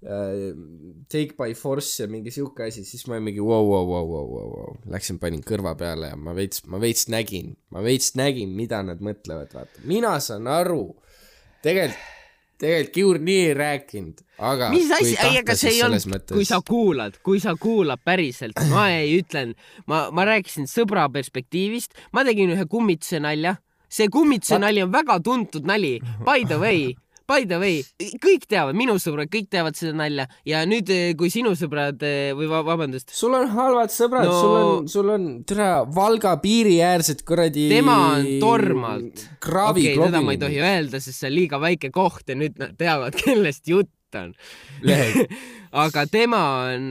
take 0.00 1.34
by 1.36 1.52
force 1.54 2.02
ja 2.02 2.08
mingi 2.08 2.32
sihuke 2.32 2.64
asi, 2.70 2.84
siis 2.88 3.02
ma 3.08 3.18
olin 3.18 3.26
mingi 3.30 3.42
vau, 3.44 3.64
vau, 3.68 3.82
vau, 3.88 4.06
vau, 4.08 4.22
vau, 4.30 4.46
vau, 4.54 4.76
läksin, 4.94 5.18
panin 5.20 5.42
kõrva 5.44 5.74
peale 5.80 6.12
ja 6.14 6.16
ma 6.16 6.32
veits, 6.36 6.62
ma 6.70 6.80
veits 6.80 7.08
nägin, 7.12 7.52
ma 7.74 7.82
veits 7.84 8.14
nägin, 8.16 8.54
mida 8.56 8.80
nad 8.86 9.02
mõtlevad, 9.04 9.52
vaata, 9.56 9.84
mina 9.90 10.14
saan 10.24 10.48
aru, 10.50 10.86
tegelikult 11.64 12.16
tegelikult 12.60 12.92
Kiur 12.92 13.16
nii 13.24 13.36
ei 13.48 13.52
rääkinud, 13.56 14.18
aga 14.44 14.66
mis 14.74 14.90
asi, 14.92 15.14
ei, 15.24 15.38
aga 15.40 15.54
see 15.56 15.70
ei 15.72 15.82
olnud, 15.86 16.04
mõttes- 16.12 16.34
kui 16.36 16.44
sa 16.44 16.58
kuulad, 16.68 17.14
kui 17.24 17.40
sa 17.40 17.54
kuulad 17.56 18.02
päriselt, 18.04 18.60
ma 18.68 18.90
ei 18.92 19.14
ütlen, 19.22 19.54
ma, 19.88 20.02
ma 20.12 20.26
rääkisin 20.28 20.68
sõbra 20.68 21.06
perspektiivist, 21.12 21.96
ma 22.12 22.20
tegin 22.28 22.52
ühe 22.52 22.66
kummituse 22.68 23.16
nalja, 23.24 23.54
see 23.88 24.10
kummituse 24.12 24.58
nali 24.60 24.84
on 24.84 24.92
väga 24.92 25.16
tuntud 25.24 25.64
nali, 25.64 25.94
by 26.26 26.44
the 26.44 26.58
way, 26.60 26.90
by 27.30 27.44
the 27.46 27.58
way, 27.62 27.76
kõik 28.24 28.48
teavad, 28.50 28.74
minu 28.78 28.96
sõbrad, 28.98 29.30
kõik 29.30 29.46
teavad 29.54 29.76
seda 29.78 29.92
nalja 30.00 30.24
ja 30.48 30.64
nüüd, 30.66 30.90
kui 31.20 31.30
sinu 31.30 31.52
sõbrad 31.58 32.02
eh, 32.06 32.32
või 32.34 32.48
va- 32.50 32.64
vabandust, 32.66 33.12
sul 33.14 33.36
on 33.38 33.46
halvad 33.54 33.92
sõbrad 33.94 34.26
No- 34.26 34.40
sul 34.40 34.56
on, 34.58 34.88
sul 34.90 35.12
on, 35.14 35.28
tere, 35.46 35.68
Valga 35.94 36.34
piiriäärsed 36.42 37.22
kuradi 37.28 37.68
tema 37.70 37.96
on 38.16 38.26
Tormalt. 38.42 39.22
okei, 39.86 39.94
teda 39.96 40.20
ma 40.26 40.34
ei 40.34 40.42
tohi 40.42 40.58
öelda, 40.58 40.98
sest 41.00 41.22
see 41.22 41.30
on 41.30 41.36
liiga 41.38 41.62
väike 41.62 41.92
koht 41.94 42.26
ja 42.34 42.34
nüüd 42.38 42.58
nad 42.58 42.74
teavad, 42.80 43.14
kellest 43.22 43.70
jutt 43.70 44.18
on. 44.18 44.34
aga 45.70 46.04
tema 46.10 46.40
on, 46.70 46.90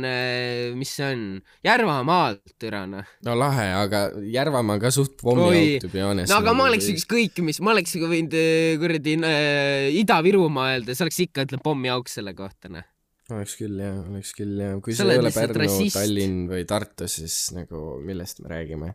mis 0.79 0.91
see 0.95 1.07
on, 1.07 1.23
Järvamaalt 1.65 2.55
türane. 2.61 3.03
no 3.25 3.35
lahe, 3.39 3.67
aga 3.75 4.05
Järvamaa 4.23 4.77
on 4.77 4.83
ka 4.83 4.91
suht 4.93 5.17
pommi 5.21 5.47
Oi. 5.47 5.63
auk, 5.75 5.87
to 5.87 5.91
be 5.93 6.03
honest. 6.03 6.31
no 6.31 6.39
aga 6.43 6.53
ma 6.55 6.69
oleks 6.69 6.87
ükskõik 6.93 7.41
mis, 7.45 7.59
ma 7.63 7.73
oleks 7.75 7.97
võinud 7.99 8.35
eh, 8.39 8.77
kuradi 8.81 9.17
äh, 9.19 9.89
Ida-Virumaa 10.01 10.73
öelda, 10.75 10.95
see 10.95 11.07
oleks 11.07 11.19
ikka, 11.27 11.47
ütleb 11.47 11.63
pommiauk 11.65 12.11
selle 12.11 12.35
kohta, 12.37 12.71
noh. 12.71 12.87
Oleks 13.35 13.55
küll 13.59 13.79
jah, 13.81 13.97
oleks 14.09 14.31
küll 14.37 14.57
jah, 14.61 14.75
kui 14.83 14.95
Sa 14.97 15.05
ei 15.09 15.19
ole 15.21 15.31
Pärnu. 15.33 15.67
Tallinn 15.93 16.37
või 16.49 16.63
Tartu, 16.69 17.07
siis 17.11 17.35
nagu 17.55 17.97
millest 18.05 18.39
me 18.43 18.49
räägime. 18.53 18.93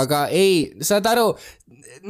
aga 0.00 0.22
ei, 0.34 0.72
saad 0.86 1.06
aru, 1.10 1.26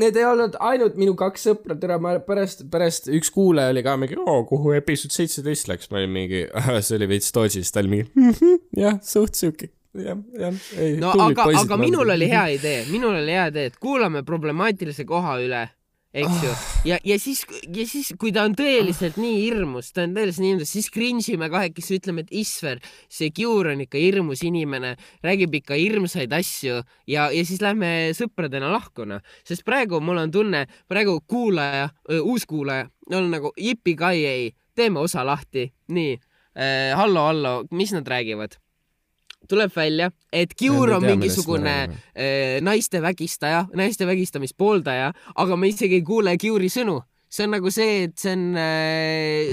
need 0.01 0.17
ei 0.17 0.25
olnud 0.29 0.57
ainult 0.61 0.97
minu 1.01 1.15
kaks 1.19 1.47
sõpra, 1.51 1.77
tere, 1.81 1.99
ma 2.03 2.15
pärast, 2.25 2.65
pärast 2.73 3.11
üks 3.13 3.31
kuulaja 3.35 3.75
oli 3.75 3.83
ka 3.87 3.97
mingi, 4.01 4.17
oo, 4.21 4.45
kuhu 4.49 4.73
episood 4.79 5.13
seitseteist 5.15 5.69
läks, 5.71 5.91
ma 5.93 6.01
olin 6.03 6.15
mingi, 6.17 6.47
see 6.87 6.97
oli 7.01 7.11
veits 7.17 7.33
dodgy, 7.37 7.61
siis 7.61 7.73
ta 7.75 7.83
oli 7.85 7.93
mingi 7.97 8.09
"Mhm, 8.17 8.57
jah, 8.81 8.97
suht 9.05 9.35
siuke, 9.39 9.71
jah, 9.95 10.17
jah, 10.39 10.55
ei. 10.79 10.97
no 11.03 11.13
aga, 11.27 11.49
aga 11.65 11.77
minul 11.81 12.15
oli 12.17 12.29
hea 12.31 12.47
idee, 12.57 12.85
minul 12.91 13.19
oli 13.21 13.37
hea 13.37 13.49
idee, 13.53 13.67
et 13.73 13.79
kuulame 13.83 14.23
problemaatilise 14.27 15.05
koha 15.09 15.37
üle, 15.43 15.67
eks 16.11 16.43
ju, 16.43 16.53
ja, 16.91 16.97
ja 17.07 17.17
siis, 17.23 17.45
ja 17.71 17.85
siis, 17.87 18.11
kui 18.19 18.33
ta 18.35 18.43
on 18.49 18.55
tõeliselt 18.59 19.19
nii 19.21 19.37
hirmus, 19.45 19.93
ta 19.95 20.03
on 20.09 20.15
tõeliselt 20.17 20.43
nii 20.43 20.55
hirmus, 20.55 20.73
siis 20.75 20.89
cringe 20.91 21.31
ime 21.31 21.47
kahekesi, 21.53 22.01
ütleme, 22.01 22.25
et 22.25 22.33
Isver, 22.41 22.81
see 23.13 23.31
Kiur 23.35 23.71
on 23.71 23.85
ikka 23.85 24.01
hirmus 24.01 24.43
inimene, 24.47 24.97
räägib 25.27 25.55
ikka 25.61 25.79
hirmsaid 25.79 26.35
asju 26.35 26.81
ja, 27.11 27.29
ja 27.31 27.45
siis 27.47 27.63
lähme 27.63 28.11
sõpradena 28.19 28.73
lahku, 28.75 29.07
noh. 29.07 29.23
sest 29.47 29.63
praegu 29.67 30.03
mul 30.03 30.19
on 30.25 30.35
tunne, 30.35 30.65
praegu 30.91 31.21
kuulaja, 31.31 31.93
uus 32.25 32.49
kuulaja 32.51 32.89
on 33.15 33.31
nagu 33.31 33.55
jipi-kai-ei, 33.59 34.51
teeme 34.75 35.03
osa 35.03 35.23
lahti, 35.27 35.69
nii 35.95 36.17
äh,, 36.17 36.91
hallo, 36.99 37.29
hallo, 37.31 37.55
mis 37.71 37.95
nad 37.95 38.09
räägivad? 38.11 38.59
Tuleb 39.51 39.75
välja, 39.77 40.11
et 40.33 40.55
Kiur 40.59 40.95
on 40.97 41.05
mingisugune 41.05 41.77
äh, 41.85 42.59
naiste 42.65 43.03
vägistaja, 43.03 43.67
naiste 43.77 44.09
vägistamist 44.09 44.57
pooldaja, 44.61 45.13
aga 45.37 45.59
me 45.61 45.73
isegi 45.73 46.01
ei 46.01 46.07
kuule 46.07 46.37
Kiuri 46.41 46.71
sõnu. 46.73 47.01
see 47.31 47.45
on 47.47 47.53
nagu 47.55 47.71
see, 47.71 48.09
et 48.09 48.17
see 48.19 48.33
on, 48.35 48.57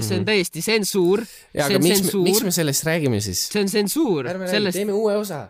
see 0.02 0.16
on 0.18 0.24
täiesti 0.26 0.62
tsensuur, 0.64 1.20
jaa, 1.22 1.68
see 1.68 1.76
aga 1.76 1.78
on 1.78 1.84
miks, 1.84 2.08
miks 2.24 2.42
me 2.42 2.50
sellest 2.56 2.88
räägime 2.88 3.20
siis? 3.22 3.44
see 3.52 3.62
on 3.62 3.70
tsensuur, 3.70 4.26
ärme 4.26 4.48
räägi, 4.48 4.56
sellest, 4.56 4.80
teeme 4.80 4.96
uue 4.98 5.14
osa. 5.20 5.44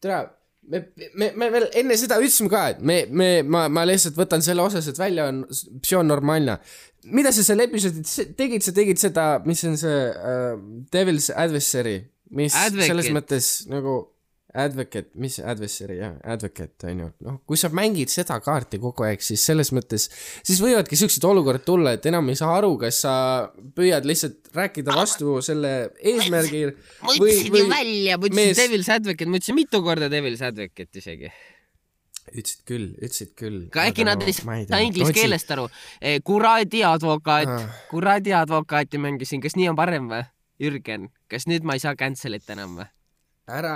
tere, 0.00 0.22
me, 0.68 0.80
me, 1.14 1.30
me 1.36 1.50
veel 1.52 1.66
enne 1.80 1.96
seda 2.00 2.18
ütlesime 2.22 2.50
ka, 2.52 2.62
et 2.72 2.80
me, 2.80 3.02
me, 3.10 3.28
ma, 3.46 3.66
ma 3.72 3.84
lihtsalt 3.88 4.16
võtan 4.18 4.44
selle 4.44 4.64
osa 4.64 4.82
sealt 4.84 5.00
välja, 5.00 5.28
on 5.30 5.44
psioon 5.84 6.08
normaalne. 6.08 6.58
mida 7.12 7.32
sa 7.36 7.44
seal 7.44 7.60
episoodis 7.66 8.32
tegid, 8.38 8.64
sa 8.64 8.72
tegid 8.76 9.00
seda, 9.00 9.26
mis 9.44 9.60
on 9.68 9.76
see 9.80 9.98
uh, 10.14 10.56
Devil's 10.92 11.28
Adversary, 11.34 11.98
mis 12.30 12.54
Advocate. 12.56 12.86
selles 12.90 13.10
mõttes 13.14 13.52
nagu 13.70 14.00
advocate, 14.54 15.10
mis 15.18 15.40
adversary 15.42 15.96
jah, 15.98 16.12
advocate 16.30 16.86
on 16.86 17.00
ju, 17.02 17.06
noh, 17.26 17.38
kui 17.48 17.58
sa 17.58 17.68
mängid 17.74 18.12
seda 18.12 18.36
kaarti 18.42 18.78
kogu 18.78 19.02
aeg, 19.02 19.22
siis 19.26 19.42
selles 19.42 19.72
mõttes, 19.74 20.04
siis 20.46 20.60
võivadki 20.62 20.94
siuksed 20.98 21.24
olukorrad 21.26 21.64
tulla, 21.66 21.96
et 21.96 22.06
enam 22.06 22.28
ei 22.30 22.38
saa 22.38 22.52
aru, 22.60 22.76
kas 22.78 23.00
sa 23.02 23.14
püüad 23.74 24.06
lihtsalt 24.06 24.52
rääkida 24.54 24.94
vastu 24.94 25.40
selle 25.42 25.72
eesmärgil 25.98 26.70
ma 27.02 27.16
ütlesin 27.16 27.58
ju 27.58 27.64
välja, 27.72 28.18
ma 28.20 28.30
ütlesin 28.30 28.38
mees- 28.52 28.62
Devil's 28.62 28.92
Advocate, 28.94 29.26
ma 29.26 29.40
ütlesin 29.42 29.58
mitu 29.58 29.82
korda 29.82 30.06
Devil's 30.12 30.44
Advocate 30.46 31.02
isegi. 31.02 31.32
ütlesid 32.30 32.62
küll, 32.70 32.86
ütlesid 33.02 33.34
küll. 33.36 33.58
ka 33.74 33.88
äkki 33.90 34.06
nad 34.06 34.22
ei 34.22 34.32
saa 34.38 34.78
inglise 34.86 35.12
keelest 35.12 35.50
aru. 35.50 35.66
kuradi 36.24 36.84
advokaat 36.86 37.50
Ah., 37.50 37.66
kuradi 37.90 38.32
advokaati 38.32 39.02
mängisin, 39.02 39.42
kas 39.42 39.58
nii 39.58 39.68
on 39.74 39.76
parem 39.76 40.06
või? 40.08 40.22
Jürgen, 40.60 41.08
kas 41.30 41.48
nüüd 41.50 41.64
ma 41.66 41.76
ei 41.76 41.82
saa 41.82 41.96
cancel'it 41.98 42.50
enam 42.54 42.78
või? 42.80 42.90
ära, 43.44 43.74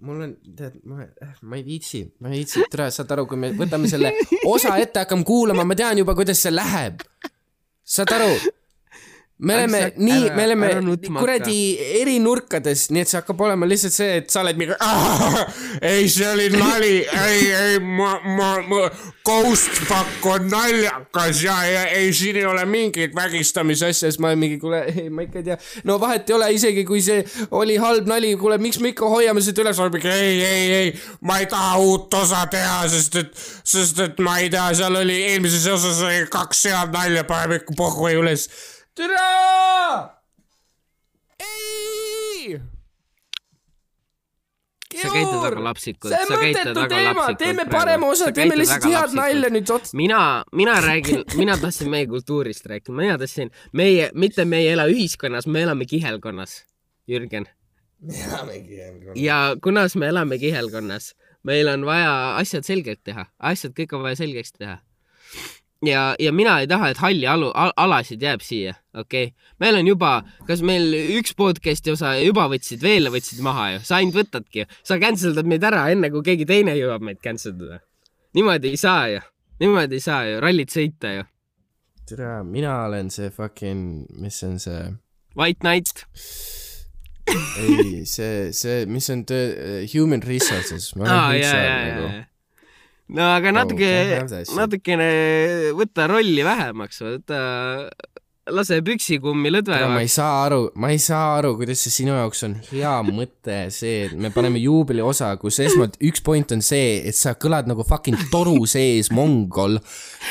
mul 0.00 0.22
on, 0.24 0.30
tead, 0.56 0.78
ma, 0.88 1.04
ma 1.44 1.58
ei 1.58 1.64
viitsi, 1.66 2.00
ma 2.24 2.30
ei 2.30 2.40
viitsi, 2.40 2.62
tere, 2.72 2.86
saad 2.94 3.10
aru, 3.12 3.26
kui 3.28 3.36
me 3.40 3.50
võtame 3.56 3.88
selle 3.90 4.14
osa 4.48 4.78
ette, 4.80 5.02
hakkame 5.02 5.26
kuulama, 5.28 5.66
ma 5.68 5.76
tean 5.76 6.00
juba, 6.00 6.14
kuidas 6.16 6.40
see 6.40 6.54
läheb. 6.54 7.04
saad 7.96 8.14
aru? 8.16 8.30
Me 9.44 9.56
oleme 9.58 9.80
nii, 9.96 10.30
me 10.34 10.44
oleme 10.48 10.70
kuradi 11.18 11.58
eri 12.00 12.18
nurkades, 12.22 12.88
nii 12.94 13.04
et 13.04 13.10
see 13.10 13.20
hakkab 13.20 13.42
olema 13.46 13.68
lihtsalt 13.68 13.94
see, 13.94 14.20
et 14.22 14.30
sa 14.32 14.42
oled 14.44 14.58
mingi 14.60 14.76
ei, 15.92 16.08
see 16.08 16.28
oli 16.30 16.48
nali, 16.54 16.94
ei, 17.04 17.44
ei, 17.52 17.78
ma, 17.84 18.16
ma, 18.24 18.50
ma, 18.68 18.82
ghost 19.24 19.80
fuck 19.88 20.26
on 20.28 20.48
naljakas 20.52 21.42
ja, 21.44 21.56
ja 21.68 21.84
ei, 21.96 22.12
siin 22.16 22.36
ei 22.40 22.46
ole 22.48 22.64
mingit 22.68 23.14
vägistamise 23.16 23.88
asja, 23.92 24.10
siis 24.10 24.20
ma 24.20 24.32
olen 24.32 24.42
mingi, 24.42 24.58
kuule, 24.62 24.82
ei, 24.92 25.08
ma 25.10 25.24
ikka 25.26 25.40
ei 25.40 25.48
tea. 25.50 25.58
no 25.88 25.98
vahet 26.00 26.30
ei 26.30 26.36
ole, 26.36 26.50
isegi 26.56 26.84
kui 26.88 27.02
see 27.04 27.24
oli 27.50 27.78
halb 27.80 28.08
nali, 28.10 28.34
kuule, 28.40 28.58
miks 28.62 28.80
me 28.82 28.92
ikka 28.92 29.08
hoiame 29.10 29.44
seda 29.44 29.64
üles, 29.64 29.80
mingi 29.96 30.12
ei, 30.12 30.36
ei, 30.44 30.68
ei, 30.80 30.92
ma 31.24 31.40
ei 31.42 31.48
taha 31.50 31.78
uut 31.84 32.20
osa 32.20 32.44
teha, 32.52 32.82
sest 32.92 33.20
et, 33.22 33.32
sest 33.64 34.00
et 34.04 34.20
ma 34.24 34.38
ei 34.42 34.52
tea, 34.52 34.68
seal 34.76 35.00
oli 35.00 35.20
eelmises 35.30 35.66
osas 35.72 36.02
oli 36.04 36.24
kaks 36.32 36.66
head 36.70 36.94
nalja, 36.94 37.24
paneme 37.28 37.62
ikka 37.62 37.76
pohhu 37.78 38.12
üles. 38.20 38.48
Tere! 38.94 39.18
ei! 41.40 42.60
sa 44.94 45.10
käitud 45.10 45.40
väga 45.42 45.64
lapsikult, 45.64 46.12
see 46.12 46.20
on 46.20 46.30
sa 46.30 46.38
käitud 46.38 46.60
mõttetu 46.60 46.82
väga 46.84 46.94
teema, 46.94 47.24
teeme 47.40 47.64
parema 47.70 48.10
osa, 48.14 48.30
teeme 48.36 48.58
lihtsalt 48.60 48.86
head 48.86 49.16
nalja 49.18 49.50
nüüd 49.54 49.72
ots-. 49.74 49.94
mina, 49.98 50.20
mina 50.54 50.78
räägin, 50.84 51.24
mina 51.40 51.58
tahtsin 51.60 51.90
meie 51.92 52.06
kultuurist 52.10 52.66
rääkida, 52.70 52.94
mina 53.00 53.18
tahtsin 53.18 53.50
meie, 53.72 54.10
mitte 54.14 54.46
me 54.48 54.62
ei 54.62 54.70
ela 54.76 54.86
ühiskonnas, 54.90 55.48
me 55.50 55.66
elame 55.66 55.88
kihelkonnas, 55.90 56.60
Jürgen. 57.10 57.50
me 58.00 58.24
elamegi 58.28 58.80
jah. 58.80 59.12
ja 59.18 59.38
kunas 59.62 59.98
me 59.98 60.08
elame 60.12 60.38
kihelkonnas, 60.38 61.12
meil 61.42 61.68
on 61.74 61.86
vaja 61.90 62.14
asjad 62.38 62.66
selgelt 62.66 63.02
teha, 63.04 63.26
asjad 63.38 63.74
kõik 63.76 63.98
on 63.98 64.06
vaja 64.06 64.22
selgeks 64.22 64.54
teha. 64.54 64.78
ja, 65.88 66.02
ja 66.20 66.32
mina 66.32 66.58
ei 66.62 66.68
taha, 66.70 66.90
et 66.92 67.00
halli 67.02 67.26
alu, 67.28 67.50
al, 67.54 67.72
alasid 67.84 68.22
jääb 68.22 68.42
siia, 68.44 68.74
okei 68.94 69.28
okay?. 69.30 69.50
meil 69.62 69.78
on 69.80 69.88
juba, 69.88 70.12
kas 70.48 70.62
meil 70.66 70.94
üks 71.18 71.34
podcast'i 71.38 71.92
osa 71.94 72.14
juba 72.20 72.46
võtsid, 72.52 72.82
veel 72.84 73.10
võtsid 73.14 73.42
maha 73.44 73.74
ju, 73.74 73.84
sa 73.86 74.00
ainult 74.00 74.18
võtadki 74.22 74.64
ju, 74.64 74.70
sa 74.86 74.98
cancel 75.02 75.36
dad 75.36 75.50
meid 75.50 75.64
ära 75.66 75.86
enne, 75.92 76.10
kui 76.14 76.24
keegi 76.26 76.48
teine 76.48 76.76
jõuab 76.78 77.04
meid 77.06 77.22
cancel 77.24 77.56
dada. 77.58 77.80
niimoodi 78.34 78.74
ei 78.74 78.80
saa 78.80 79.06
ju, 79.12 79.22
niimoodi 79.62 80.00
ei 80.00 80.04
saa 80.04 80.26
ju, 80.30 80.42
rallit 80.44 80.74
sõita 80.74 81.14
ju. 81.18 81.24
tere, 82.10 82.34
mina 82.44 82.82
olen 82.88 83.10
see 83.10 83.30
fucking, 83.30 84.04
mis 84.20 84.42
on 84.46 84.60
see, 84.62 84.84
White 85.34 85.64
Knight, 85.64 86.04
ei, 87.58 88.04
see, 88.06 88.52
see, 88.52 88.84
mis 88.86 89.10
on 89.10 89.24
töö, 89.26 89.82
human 89.94 90.22
resources. 90.22 90.92
aa 91.00 91.34
ja, 91.34 91.48
ja, 91.48 91.64
ja, 91.64 91.98
ja. 91.98 92.24
No 93.08 93.28
aga 93.36 93.52
natuke 93.52 93.88
have 93.90 94.28
that 94.28 94.48
shit., 94.48 94.56
natukene 94.58 95.08
võta 95.76 96.08
rolli 96.10 96.44
vähemaks, 96.46 97.00
võta, 97.04 97.40
lase 98.52 98.80
püksikummi 98.84 99.48
tere, 99.48 99.54
ma 99.56 99.60
lõdvemaks. 99.60 100.02
ei 100.04 100.10
saa 100.12 100.32
aru, 100.44 100.60
ma 100.80 100.90
ei 100.92 101.00
saa 101.00 101.38
aru, 101.38 101.54
kuidas 101.60 101.80
see 101.84 101.94
sinu 101.94 102.16
jaoks 102.16 102.44
on 102.48 102.56
hea 102.70 102.92
mõte, 103.08 103.58
see, 103.74 104.04
et 104.08 104.14
me 104.20 104.30
paneme 104.34 104.60
juubeli 104.60 105.04
osa, 105.04 105.30
kus 105.40 105.60
esmalt 105.64 105.96
üks 106.04 106.22
point 106.24 106.52
on 106.56 106.64
see, 106.64 107.00
et 107.08 107.16
sa 107.16 107.34
kõlad 107.40 107.70
nagu 107.70 107.86
fucking 107.88 108.28
toru 108.32 108.58
sees 108.68 109.10
mongol. 109.14 109.80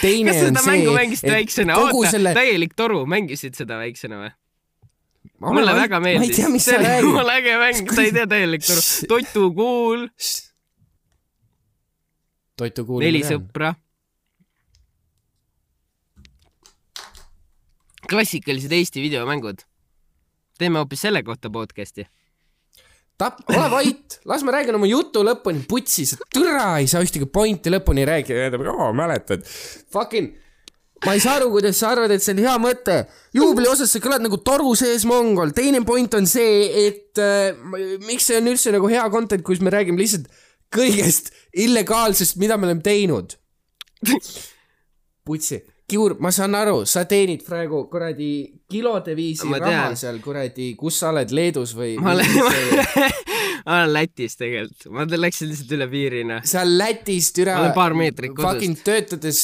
teine 0.01 0.34
on 0.36 0.39
seda 0.53 0.65
see 0.65 1.10
et 1.10 1.27
väiksena, 1.38 1.77
kogu 1.80 2.06
selle- 2.10 2.36
täielik 2.38 2.77
toru, 2.77 3.03
mängisid 3.10 3.58
seda 3.58 3.82
väiksena 3.82 4.22
või? 4.22 4.34
Mulle 5.44 5.74
väga 5.75 6.00
meeldis. 6.00 6.38
see 6.63 6.77
oli 6.77 6.92
jumala 7.01 7.38
äge 7.39 7.56
mäng, 7.60 7.89
sa 7.92 8.03
ei 8.06 8.12
tea 8.15 8.27
täielik 8.30 8.63
toru. 8.63 8.84
Totu 9.10 9.50
kuul, 9.58 10.06
toitu 12.63 12.86
kuulma 12.88 13.08
neli. 13.08 13.24
sõpra. 13.27 13.74
klassikalised 18.10 18.72
Eesti 18.72 19.01
videomängud. 19.01 19.63
teeme 20.60 20.79
hoopis 20.79 21.08
selle 21.08 21.24
kohta 21.24 21.50
podcast'i. 21.50 22.05
tap-, 23.17 23.41
ole 23.50 23.72
vait, 23.72 24.20
las 24.25 24.43
ma 24.43 24.55
räägin 24.55 24.75
oma 24.75 24.88
jutu 24.89 25.24
lõpuni, 25.25 25.65
putsi, 25.67 26.05
sa 26.05 26.20
türa 26.34 26.77
ei 26.79 26.88
saa 26.88 27.03
ühtegi 27.03 27.27
pointi 27.29 27.72
lõpuni 27.74 28.05
rääkida, 28.08 28.60
mäletad. 28.93 29.46
Fucking, 29.93 30.34
ma 31.05 31.13
ei 31.15 31.24
saa 31.24 31.38
aru, 31.39 31.50
kuidas 31.53 31.79
sa 31.79 31.93
arvad, 31.93 32.12
et 32.12 32.24
see 32.24 32.36
on 32.36 32.43
hea 32.43 32.55
mõte. 32.62 32.98
juubeli 33.36 33.70
osas 33.72 33.91
sa 33.93 34.01
kõlad 34.03 34.25
nagu 34.25 34.39
toru 34.39 34.75
sees 34.79 35.05
mongol, 35.10 35.53
teine 35.55 35.84
point 35.86 36.13
on 36.20 36.27
see, 36.29 36.88
et 36.88 37.22
äh, 37.22 37.53
miks 38.08 38.29
see 38.29 38.39
on 38.39 38.51
üldse 38.51 38.74
nagu 38.75 38.89
hea 38.91 39.05
content, 39.13 39.46
kus 39.46 39.62
me 39.63 39.74
räägime 39.74 40.01
lihtsalt 40.01 40.27
kõigest 40.74 41.32
illegaalsest, 41.63 42.39
mida 42.42 42.58
me 42.58 42.70
oleme 42.70 42.84
teinud. 42.86 43.38
putsi, 45.24 45.62
Kiur, 45.84 46.15
ma 46.24 46.32
saan 46.32 46.56
aru, 46.56 46.86
sa 46.88 47.03
teenid 47.06 47.42
praegu 47.44 47.84
kuradi 47.92 48.30
kilode 48.72 49.13
viisi 49.18 49.50
Ma 49.51 49.60
raha 49.60 49.72
tean. 49.89 49.98
seal 50.00 50.22
kuradi, 50.24 50.70
kus 50.80 51.01
sa 51.01 51.12
oled, 51.12 51.34
Leedus 51.36 51.74
või? 51.75 51.98
ma 52.00 52.13
olen, 52.15 52.32
ma 53.68 53.82
olen 53.82 53.92
Lätis 53.92 54.39
tegelikult, 54.39 54.88
ma 54.96 55.06
läksin 55.06 55.51
lihtsalt 55.51 55.75
üle 55.75 55.89
piiri, 55.92 56.24
noh. 56.30 56.39
seal 56.48 56.72
Lätis 56.80 57.30
türa 57.36 57.60
Ma 57.60 57.65
olen 57.68 57.75
paar 57.75 57.98
meetrit 58.00 58.32
kodust. 58.32 58.48
fucking 58.48 58.80
töötades 58.88 59.44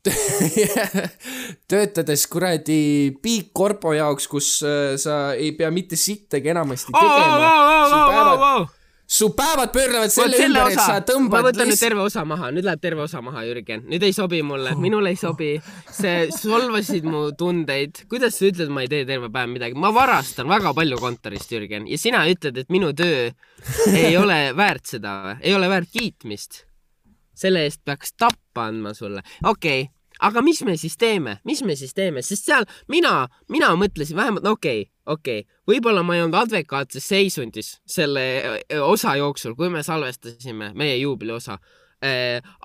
töötades 1.70 2.24
kuradi 2.30 3.10
Big 3.20 3.50
Corpo 3.52 3.92
jaoks, 3.92 4.30
kus 4.30 4.52
äh, 4.64 4.94
sa 5.02 5.34
ei 5.34 5.50
pea 5.58 5.68
mitte 5.74 5.98
sittagi 5.98 6.54
enamasti 6.54 6.94
tegema. 6.94 7.50
su 7.90 7.98
päevad, 8.06 8.70
su 9.10 9.32
päevad 9.34 9.72
pöörlevad 9.74 10.12
selle 10.14 10.28
vot 10.28 10.36
selle 10.38 10.60
ümber, 10.60 10.70
et 10.70 10.78
sa, 10.78 10.86
ma 10.86 11.02
tõmbad 11.02 11.46
võtan 11.48 11.66
nüüd 11.66 11.72
lihtsalt, 11.72 11.82
terve 11.88 12.04
osa 12.04 12.22
maha, 12.30 12.50
nüüd 12.54 12.66
läheb 12.68 12.82
terve 12.84 13.02
osa 13.02 13.22
maha, 13.26 13.42
Jürgen, 13.48 13.82
nüüd 13.90 14.06
ei 14.06 14.14
sobi 14.14 14.38
mulle, 14.46 14.76
minule 14.78 15.10
ei 15.10 15.18
sobi. 15.18 15.50
see 15.90 16.28
solvasid 16.30 17.08
mu 17.10 17.24
tundeid, 17.38 18.04
kuidas 18.10 18.38
sa 18.38 18.46
ütled, 18.46 18.70
ma 18.70 18.84
ei 18.86 18.92
tee 18.92 19.02
terve 19.08 19.32
päev 19.34 19.50
midagi, 19.50 19.74
ma 19.74 19.90
varastan 19.94 20.46
väga 20.50 20.74
palju 20.78 21.02
kontorist, 21.02 21.50
Jürgen, 21.50 21.90
ja 21.90 21.98
sina 21.98 22.22
ütled, 22.30 22.62
et 22.62 22.70
minu 22.70 22.92
töö 22.94 23.30
ei 23.90 24.14
ole 24.16 24.40
väärt 24.56 24.94
seda 24.94 25.36
ei 25.40 25.54
ole 25.58 25.68
väärt 25.68 25.90
kiitmist. 25.90 26.64
selle 27.40 27.64
eest 27.66 27.80
peaks 27.84 28.12
tappa 28.14 28.68
andma 28.68 28.94
sulle, 28.94 29.24
okei. 29.42 29.88
okay 29.88 29.99
aga 30.20 30.42
mis 30.44 30.62
me 30.66 30.76
siis 30.80 30.96
teeme, 31.00 31.38
mis 31.44 31.62
me 31.66 31.76
siis 31.78 31.94
teeme, 31.96 32.22
sest 32.22 32.48
seal 32.48 32.66
mina, 32.92 33.28
mina 33.48 33.72
mõtlesin 33.78 34.18
vähemalt, 34.18 34.44
no 34.44 34.54
okei 34.58 34.82
okay,, 34.82 34.92
okei 35.06 35.40
okay., 35.44 35.60
võib-olla 35.70 36.04
ma 36.06 36.16
ei 36.16 36.24
olnud 36.24 36.38
advekaatses 36.42 37.08
seisundis 37.12 37.76
selle 37.88 38.26
öö, 38.40 38.82
osa 38.84 39.16
jooksul, 39.20 39.56
kui 39.58 39.70
me 39.72 39.82
salvestasime 39.86 40.72
meie 40.74 40.96
juubeli 41.00 41.36
osa. 41.36 41.58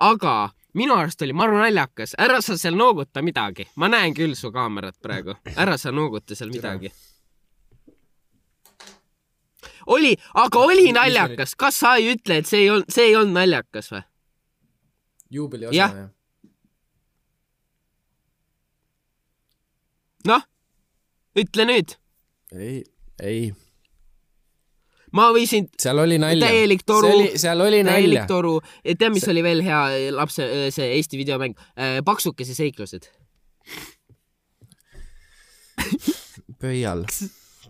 aga 0.00 0.34
minu 0.76 0.94
arust 0.96 1.22
oli 1.22 1.34
maru 1.36 1.58
naljakas, 1.60 2.14
ära 2.18 2.40
sa 2.44 2.56
seal 2.56 2.76
nooguta 2.76 3.22
midagi, 3.24 3.66
ma 3.76 3.88
näen 3.92 4.14
küll 4.16 4.36
su 4.36 4.52
kaamerat 4.52 4.96
praegu, 5.02 5.36
ära 5.56 5.76
sa 5.80 5.92
nooguta 5.92 6.36
seal 6.36 6.52
midagi. 6.52 6.92
oli, 9.86 10.16
aga 10.34 10.58
oli 10.58 10.92
naljakas, 10.92 11.54
kas 11.54 11.80
sa 11.80 11.96
ei 11.96 12.12
ütle, 12.14 12.40
et 12.40 12.48
see 12.48 12.64
ei 12.64 12.70
olnud, 12.70 12.92
see 12.92 13.08
ei 13.10 13.16
olnud 13.16 13.36
naljakas 13.38 13.92
või? 13.92 14.02
juubeli 15.30 15.66
osa, 15.66 15.76
jah. 15.76 15.94
noh, 20.30 20.42
ütle 21.38 21.66
nüüd, 21.68 21.94
ei, 22.56 22.82
ei, 23.22 23.52
ma 25.16 25.28
võisin 25.34 25.68
seal 25.80 26.00
oli 26.02 26.18
nalja. 26.22 26.48
täielik 26.50 26.84
toru, 26.86 27.12
seal 27.38 27.62
oli 27.64 27.82
täielik 27.86 28.22
nalja. 28.22 28.26
toru, 28.30 28.58
tead, 28.84 29.08
mis 29.14 29.26
oli 29.32 29.44
veel 29.46 29.64
hea 29.66 29.80
eh, 29.96 30.10
lapse, 30.14 30.46
see 30.74 30.92
Eesti 30.98 31.20
videomäng, 31.20 31.56
paksukese 32.06 32.56
seiklused. 32.56 33.08
pöial, 36.60 37.04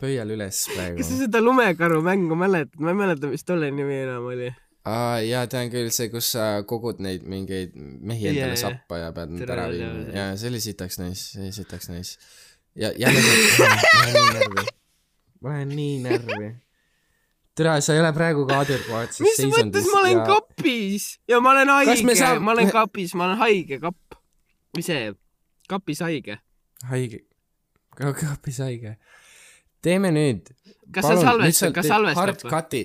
pöial 0.01 0.31
üles 0.37 0.63
praegu 0.73 1.01
kas 1.01 1.11
sa 1.11 1.19
seda 1.25 1.43
lumekaru 1.43 1.99
mängu 2.07 2.39
mäletad, 2.39 2.79
ma 2.81 2.95
ei 2.95 3.01
mäleta, 3.03 3.31
mis 3.31 3.45
tolle 3.45 3.71
nimi 3.75 4.03
enam 4.05 4.31
oli. 4.31 4.53
aa, 4.87 5.21
jaa, 5.27 5.47
tean 5.51 5.71
küll, 5.73 5.91
see, 5.95 6.11
kus 6.13 6.29
sa 6.37 6.47
kogud 6.69 7.01
neid 7.03 7.25
mingeid 7.29 7.75
mehi 7.77 8.31
endale 8.31 8.55
jaa. 8.55 8.63
sappa 8.69 9.01
ja 9.03 9.11
pead 9.17 9.35
nad 9.35 9.53
ära 9.57 9.67
viima. 9.73 10.05
jaa, 10.15 10.29
see 10.39 10.53
oli 10.53 10.61
sitaks 10.63 11.01
nice, 11.03 11.25
see 11.33 11.43
oli 11.47 11.55
sitaks 11.57 11.91
nice. 11.91 12.21
ja 12.79 12.93
jälle 12.95 13.25
see, 13.25 13.67
ma 13.67 13.75
lähen 14.07 14.15
nii 14.15 14.39
närvi. 14.39 14.67
ma 15.41 15.55
lähen 15.55 15.75
nii 15.75 15.99
närvi. 16.07 16.51
tere, 17.59 17.77
sa 17.83 17.97
ei 17.97 18.03
ole 18.05 18.13
praegu 18.17 18.47
ka 18.49 18.61
adekvaatses 18.65 19.23
mis 19.27 19.43
mõttes 19.57 19.91
ma 19.93 20.03
olen 20.05 20.21
ja... 20.21 20.27
kapis 20.31 21.09
ja 21.29 21.41
ma 21.43 21.55
olen 21.57 21.75
haige 21.79 22.19
saab-, 22.23 22.43
ma 22.45 22.55
olen 22.55 22.75
kapis, 22.75 23.17
ma 23.19 23.31
olen 23.31 23.41
haige 23.43 23.81
kapp. 23.83 24.21
või 24.77 24.87
see, 24.87 25.09
kapis 25.73 26.05
haige. 26.07 26.39
haige, 26.93 27.25
kapis 27.99 28.63
haige. 28.63 28.99
teeme 29.83 30.15
nüüd. 30.15 30.53
Kas 30.95 31.03
sa 31.11 31.17
salvestad- 31.19 31.75
kas 31.75 31.89
salvestab 31.91 32.23
hard 32.23 32.45
cut'i. 32.47 32.85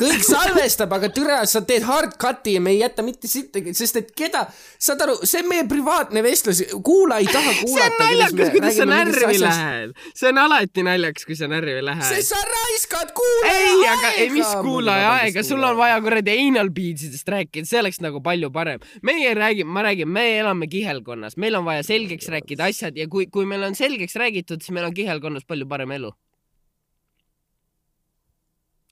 Kõik 0.00 0.24
salvestab, 0.24 0.92
aga 0.96 1.10
türa, 1.14 1.38
sa 1.50 1.62
teed 1.66 1.84
hard 1.86 2.16
cut'i 2.20 2.56
ja 2.56 2.62
me 2.64 2.72
ei 2.74 2.80
jäta 2.80 3.04
mitte 3.06 3.28
sittagi, 3.30 3.74
sest 3.76 4.00
et 4.00 4.12
keda, 4.16 4.46
saad 4.80 5.02
aru, 5.04 5.16
see 5.28 5.42
on 5.42 5.50
meie 5.50 5.66
privaatne 5.70 6.22
vestlus, 6.24 6.62
kuulaja 6.86 7.24
ei 7.24 7.30
taha 7.30 7.54
see 7.54 7.66
kuulata. 7.66 7.90
on 7.90 8.06
naljakas, 8.06 8.52
kuidas 8.54 8.78
sa 8.78 8.86
närvi. 8.88 9.40
lähed. 9.44 9.94
see 10.14 10.30
on 10.30 10.40
alati 10.44 10.86
naljakas, 10.86 11.26
kui 11.28 11.38
sa 11.38 11.50
närvi 11.50 11.76
lähed. 11.84 12.06
sest 12.08 12.34
sa 12.34 12.40
raiskad 12.52 13.12
kuulaja 13.16 13.58
ei, 13.58 13.84
aga 13.94 14.14
ei, 14.16 14.30
mis 14.34 14.54
kuulaja 14.64 15.12
aega, 15.18 15.44
sul 15.46 15.64
on 15.66 15.76
vaja 15.80 16.00
kuradi 16.04 16.38
anal 16.46 16.72
beadsidest 16.74 17.28
rääkida, 17.36 17.68
see 17.68 17.82
oleks 17.82 18.00
nagu 18.04 18.22
palju 18.24 18.52
parem. 18.54 18.80
meie 19.06 19.34
räägime, 19.36 19.72
ma 19.76 19.84
räägin, 19.86 20.08
me 20.08 20.26
elame 20.38 20.70
kihelkonnas, 20.70 21.36
meil 21.36 21.60
on 21.60 21.68
vaja 21.68 21.84
selgeks 21.86 22.30
rääkida 22.32 22.70
asjad 22.70 22.98
ja 22.98 23.08
kui, 23.10 23.28
kui 23.32 23.46
meil 23.48 23.68
on 23.68 23.78
selgeks 23.78 24.16
räägitud, 24.20 24.62
siis 24.64 24.74
meil 24.74 24.88
on 24.88 24.96
kihelkonnas 24.96 25.46
palju 25.48 25.68
parem 25.68 25.98
elu. 25.98 26.14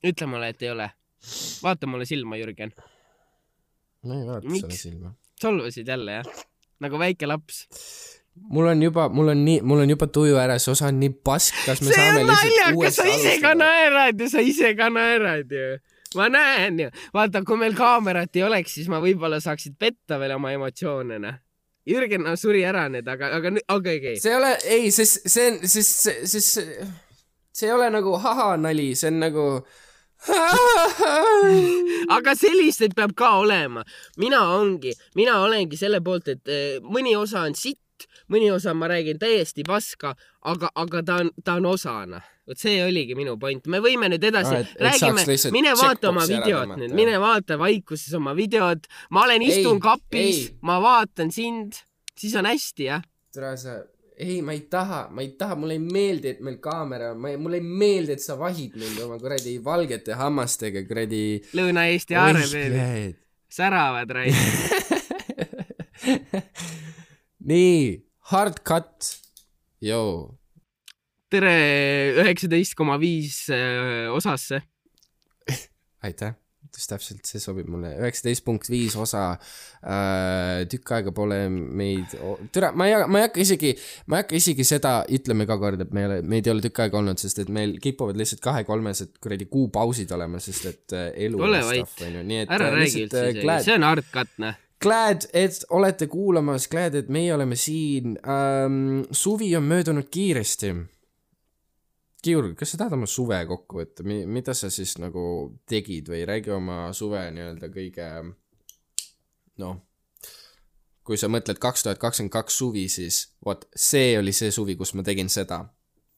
Ütle 0.04 0.26
mulle, 0.30 0.52
et 0.52 0.62
ei 0.62 0.70
ole. 0.70 0.90
vaata 1.62 1.86
mulle 1.86 2.06
silma, 2.06 2.36
Jürgen. 2.38 2.72
ma 4.06 4.14
ei 4.14 4.26
vaata 4.26 4.48
sulle 4.48 4.76
silma. 4.76 5.14
solvasid 5.40 5.88
jälle, 5.88 6.12
jah? 6.12 6.46
nagu 6.80 6.98
väike 6.98 7.26
laps. 7.26 7.66
mul 8.34 8.66
on 8.66 8.82
juba, 8.82 9.08
mul 9.08 9.28
on 9.28 9.44
nii, 9.44 9.60
mul 9.62 9.82
on 9.82 9.90
juba 9.90 10.06
tuju 10.06 10.36
see 10.58 10.72
osa 10.72 10.86
on 10.86 11.00
nii 11.00 11.10
pask, 11.10 11.54
kas 11.66 11.82
me 11.82 11.90
see 11.90 11.96
saame 11.96 12.24
lihtsalt 12.24 12.44
naljakas, 12.44 12.96
sa 12.96 13.02
uuesti 13.02 13.08
ise 13.14 13.40
ka 13.40 13.50
alustada? 13.50 13.64
naerad 13.64 14.20
ja 14.20 14.28
sa 14.28 14.40
ise 14.40 14.74
ka 14.78 14.90
naerad 14.90 15.50
ju. 15.50 15.66
ma 16.14 16.28
näen 16.28 16.80
ju. 16.80 16.90
vaata, 17.14 17.42
kui 17.42 17.58
meil 17.58 17.74
kaamerat 17.74 18.36
ei 18.36 18.46
oleks, 18.46 18.78
siis 18.78 18.88
ma 18.88 19.02
võib-olla 19.02 19.42
saaksid 19.42 19.74
petta 19.78 20.20
veel 20.22 20.36
oma 20.38 20.54
emotsioone, 20.54 21.18
noh. 21.18 21.42
Jürgen 21.88 22.20
no, 22.20 22.34
suri 22.36 22.62
ära 22.68 22.84
nüüd, 22.92 23.06
aga, 23.08 23.30
aga 23.38 23.50
nüüd, 23.50 23.64
okei, 23.72 23.98
okei. 23.98 24.16
see 24.20 24.30
ei 24.30 24.36
ole, 24.36 24.54
ei, 24.68 24.90
sest 24.92 25.24
see 25.24 25.50
on, 25.50 25.60
sest, 25.64 26.10
sest 26.28 26.58
see, 26.60 27.66
ei 27.66 27.72
ole 27.72 27.88
nagu 27.90 28.12
haha 28.20 28.52
nali, 28.60 28.90
see 28.98 29.08
on 29.08 29.22
nagu 29.24 29.44
aga 32.16 32.34
selliseid 32.36 32.94
peab 32.98 33.14
ka 33.18 33.34
olema. 33.38 33.84
mina 34.18 34.40
ongi, 34.58 34.92
mina 35.14 35.38
olengi 35.44 35.78
selle 35.78 36.00
poolt, 36.04 36.28
et 36.34 36.50
eh, 36.50 36.80
mõni 36.82 37.14
osa 37.16 37.44
on 37.46 37.54
sitt, 37.58 38.06
mõni 38.32 38.50
osa 38.54 38.74
ma 38.74 38.88
räägin 38.90 39.18
täiesti 39.20 39.64
paska, 39.66 40.14
aga, 40.50 40.70
aga 40.74 41.02
ta 41.02 41.20
on, 41.22 41.30
ta 41.44 41.58
on 41.60 41.66
osana. 41.70 42.20
vot 42.48 42.56
see 42.56 42.78
oligi 42.80 43.14
minu 43.14 43.36
point, 43.40 43.66
me 43.68 43.80
võime 43.84 44.08
nüüd 44.08 44.24
edasi 44.24 44.54
et 44.62 44.70
räägime 44.80 45.24
mine 45.52 45.74
vaata 45.76 46.08
oma 46.08 46.24
videot 46.28 46.78
nüüd, 46.80 46.94
mine 46.96 47.18
vaata 47.20 47.58
vaikuses 47.60 48.14
oma 48.16 48.34
videot, 48.36 48.88
ma 49.10 49.26
olen, 49.26 49.44
Ei, 49.44 49.60
istun 49.60 49.80
kapis 49.84 50.48
ei., 50.48 50.56
ma 50.64 50.80
vaatan 50.82 51.30
sind, 51.34 51.76
siis 52.18 52.34
on 52.40 52.48
hästi, 52.48 52.88
jah. 52.88 53.04
tere 53.34 53.52
sa, 53.60 53.82
ei, 54.18 54.42
ma 54.42 54.52
ei 54.52 54.66
taha, 54.66 55.08
ma 55.14 55.22
ei 55.22 55.36
taha, 55.38 55.54
mulle 55.54 55.76
ei 55.78 55.82
meeldi, 55.82 56.32
et 56.32 56.40
meil 56.42 56.58
kaamera 56.62 57.12
on, 57.12 57.20
ma 57.22 57.30
ei, 57.30 57.38
mulle 57.38 57.60
ei 57.60 57.66
meeldi, 57.66 58.16
et 58.16 58.22
sa 58.24 58.34
vahid 58.38 58.74
mind 58.78 58.98
oma 59.04 59.18
kuradi 59.22 59.54
valgete 59.62 60.16
hammastega 60.18 60.82
kuradi. 60.88 61.22
Lõuna-Eesti 61.54 62.18
aarepeed, 62.18 63.20
säravad 63.54 64.10
raisk. 64.18 64.74
nii, 67.52 67.84
hard 68.32 68.58
cut, 68.66 69.12
joo, 69.86 70.34
tere 71.30 71.54
üheksateist 72.18 72.74
koma 72.78 72.98
viis 72.98 73.44
äh, 73.54 74.10
osasse. 74.10 74.64
aitäh, 76.02 76.34
just 76.76 76.90
täpselt, 76.92 77.22
see 77.28 77.40
sobib 77.42 77.68
mulle, 77.70 77.90
üheksateist 78.00 78.44
punkt 78.46 78.68
viis 78.70 78.96
osa 78.98 79.24
äh,, 79.34 80.64
tükk 80.70 80.92
aega 80.98 81.12
pole 81.16 81.40
meid, 81.50 82.14
tere, 82.54 82.70
ma 82.78 82.88
ei, 82.88 82.96
ma 83.08 83.22
ei 83.22 83.28
hakka 83.28 83.42
isegi, 83.44 83.72
ma 84.06 84.18
ei 84.18 84.24
hakka 84.24 84.38
isegi 84.38 84.66
seda 84.68 84.94
ütlema 85.18 85.46
iga 85.46 85.58
kord, 85.60 85.84
et 85.84 85.94
me 85.96 86.04
ei 86.04 86.10
ole, 86.10 86.18
meid 86.34 86.48
ei 86.48 86.54
ole 86.54 86.64
tükk 86.64 86.82
aega 86.84 87.00
olnud, 87.00 87.20
sest 87.22 87.42
et 87.44 87.52
meil 87.54 87.76
kipuvad 87.82 88.18
lihtsalt 88.20 88.42
kahe-kolmesed 88.44 89.16
kuradi 89.22 89.48
kuupausid 89.50 90.12
olema, 90.16 90.42
sest 90.42 90.68
et 90.70 90.96
äh, 90.96 91.10
elu 91.28 91.42
Ole 91.48 91.62
vait. 91.66 91.96
ära 92.04 92.70
äh, 92.70 92.76
räägi 92.78 93.04
üldse 93.06 93.24
äh, 93.24 93.32
isegi, 93.32 93.46
glad, 93.46 93.66
see 93.66 93.78
on 93.78 93.88
hard 93.88 94.12
cut, 94.12 94.36
noh. 94.42 94.60
glad, 94.82 95.26
et 95.32 95.64
olete 95.74 96.10
kuulamas, 96.10 96.68
glad, 96.70 96.98
et 96.98 97.10
meie 97.12 97.34
oleme 97.34 97.58
siin 97.58 98.18
ähm,. 98.26 99.02
suvi 99.10 99.54
on 99.56 99.68
möödunud 99.68 100.10
kiiresti. 100.10 100.74
Kiur, 102.22 102.48
kas 102.58 102.72
sa 102.72 102.80
tahad 102.80 102.96
oma 102.96 103.06
suve 103.06 103.36
kokku 103.46 103.78
võtta, 103.78 104.02
mida 104.06 104.54
sa 104.56 104.72
siis 104.74 104.96
nagu 104.98 105.22
tegid 105.70 106.08
või 106.10 106.24
räägi 106.26 106.50
oma 106.50 106.88
suve 106.96 107.20
nii-öelda 107.30 107.68
kõige 107.70 108.08
noh, 109.62 109.76
kui 111.06 111.16
sa 111.20 111.30
mõtled 111.30 111.60
kaks 111.62 111.86
tuhat 111.86 112.00
kakskümmend 112.02 112.34
kaks 112.34 112.58
suvi, 112.58 112.88
siis 112.90 113.20
vot 113.46 113.62
see 113.70 114.16
oli 114.18 114.34
see 114.34 114.50
suvi, 114.54 114.74
kus 114.80 114.96
ma 114.98 115.06
tegin 115.06 115.30
seda 115.30 115.62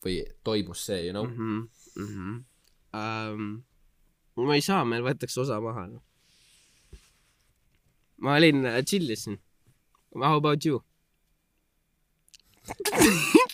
või 0.05 0.23
toimus 0.47 0.87
see, 0.89 1.05
you 1.05 1.13
know 1.13 1.29
mm. 1.29 1.37
mm. 1.37 2.07
-hmm. 2.07 2.07
Mm 2.07 2.09
-hmm. 2.09 3.61
um, 4.41 4.47
ma 4.47 4.55
ei 4.57 4.65
saa, 4.65 4.85
meil 4.85 5.05
võetakse 5.05 5.41
osa 5.41 5.61
maha. 5.61 5.89
ma 8.17 8.35
olin, 8.37 8.65
chill 8.87 9.11
isin. 9.11 9.39
How 10.15 10.37
about 10.37 10.65
you? 10.65 10.83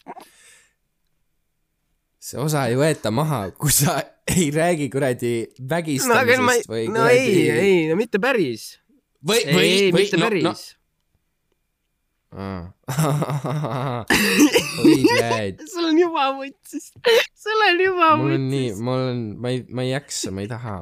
see 2.26 2.40
osa 2.42 2.64
ei 2.70 2.78
võeta 2.78 3.12
maha, 3.14 3.46
kui 3.54 3.74
sa 3.74 4.00
ei 4.34 4.48
räägi 4.54 4.88
kuradi 4.90 5.34
no 5.46 5.46
aga 5.46 5.60
ma 5.62 5.76
vägistamisest 5.76 6.72
või 6.72 6.88
no 6.90 7.06
ei, 7.10 7.46
ei, 7.50 7.76
no 7.90 7.98
mitte 8.00 8.18
päris. 8.22 8.72
või, 9.22 9.44
ei, 9.44 9.54
või 9.54 9.68
ei,, 9.68 9.86
või 9.92 10.02
mitte 10.02 10.18
no, 10.18 10.26
päris 10.26 10.46
no. 10.46 10.56
oi, 14.82 14.96
bled. 15.06 15.62
sul 15.70 15.86
on 15.88 15.98
juba 16.00 16.26
võtsis, 16.36 16.90
sul 17.38 17.64
on 17.70 17.80
juba 17.80 18.10
mul 18.20 18.34
on 18.36 18.48
nii, 18.50 18.68
mul 18.82 19.04
on, 19.12 19.22
ma 19.40 19.54
ei, 19.54 19.62
ma 19.70 19.86
ei 19.86 19.92
jaksa, 19.94 20.34
ma 20.34 20.44
ei 20.44 20.50
taha. 20.50 20.76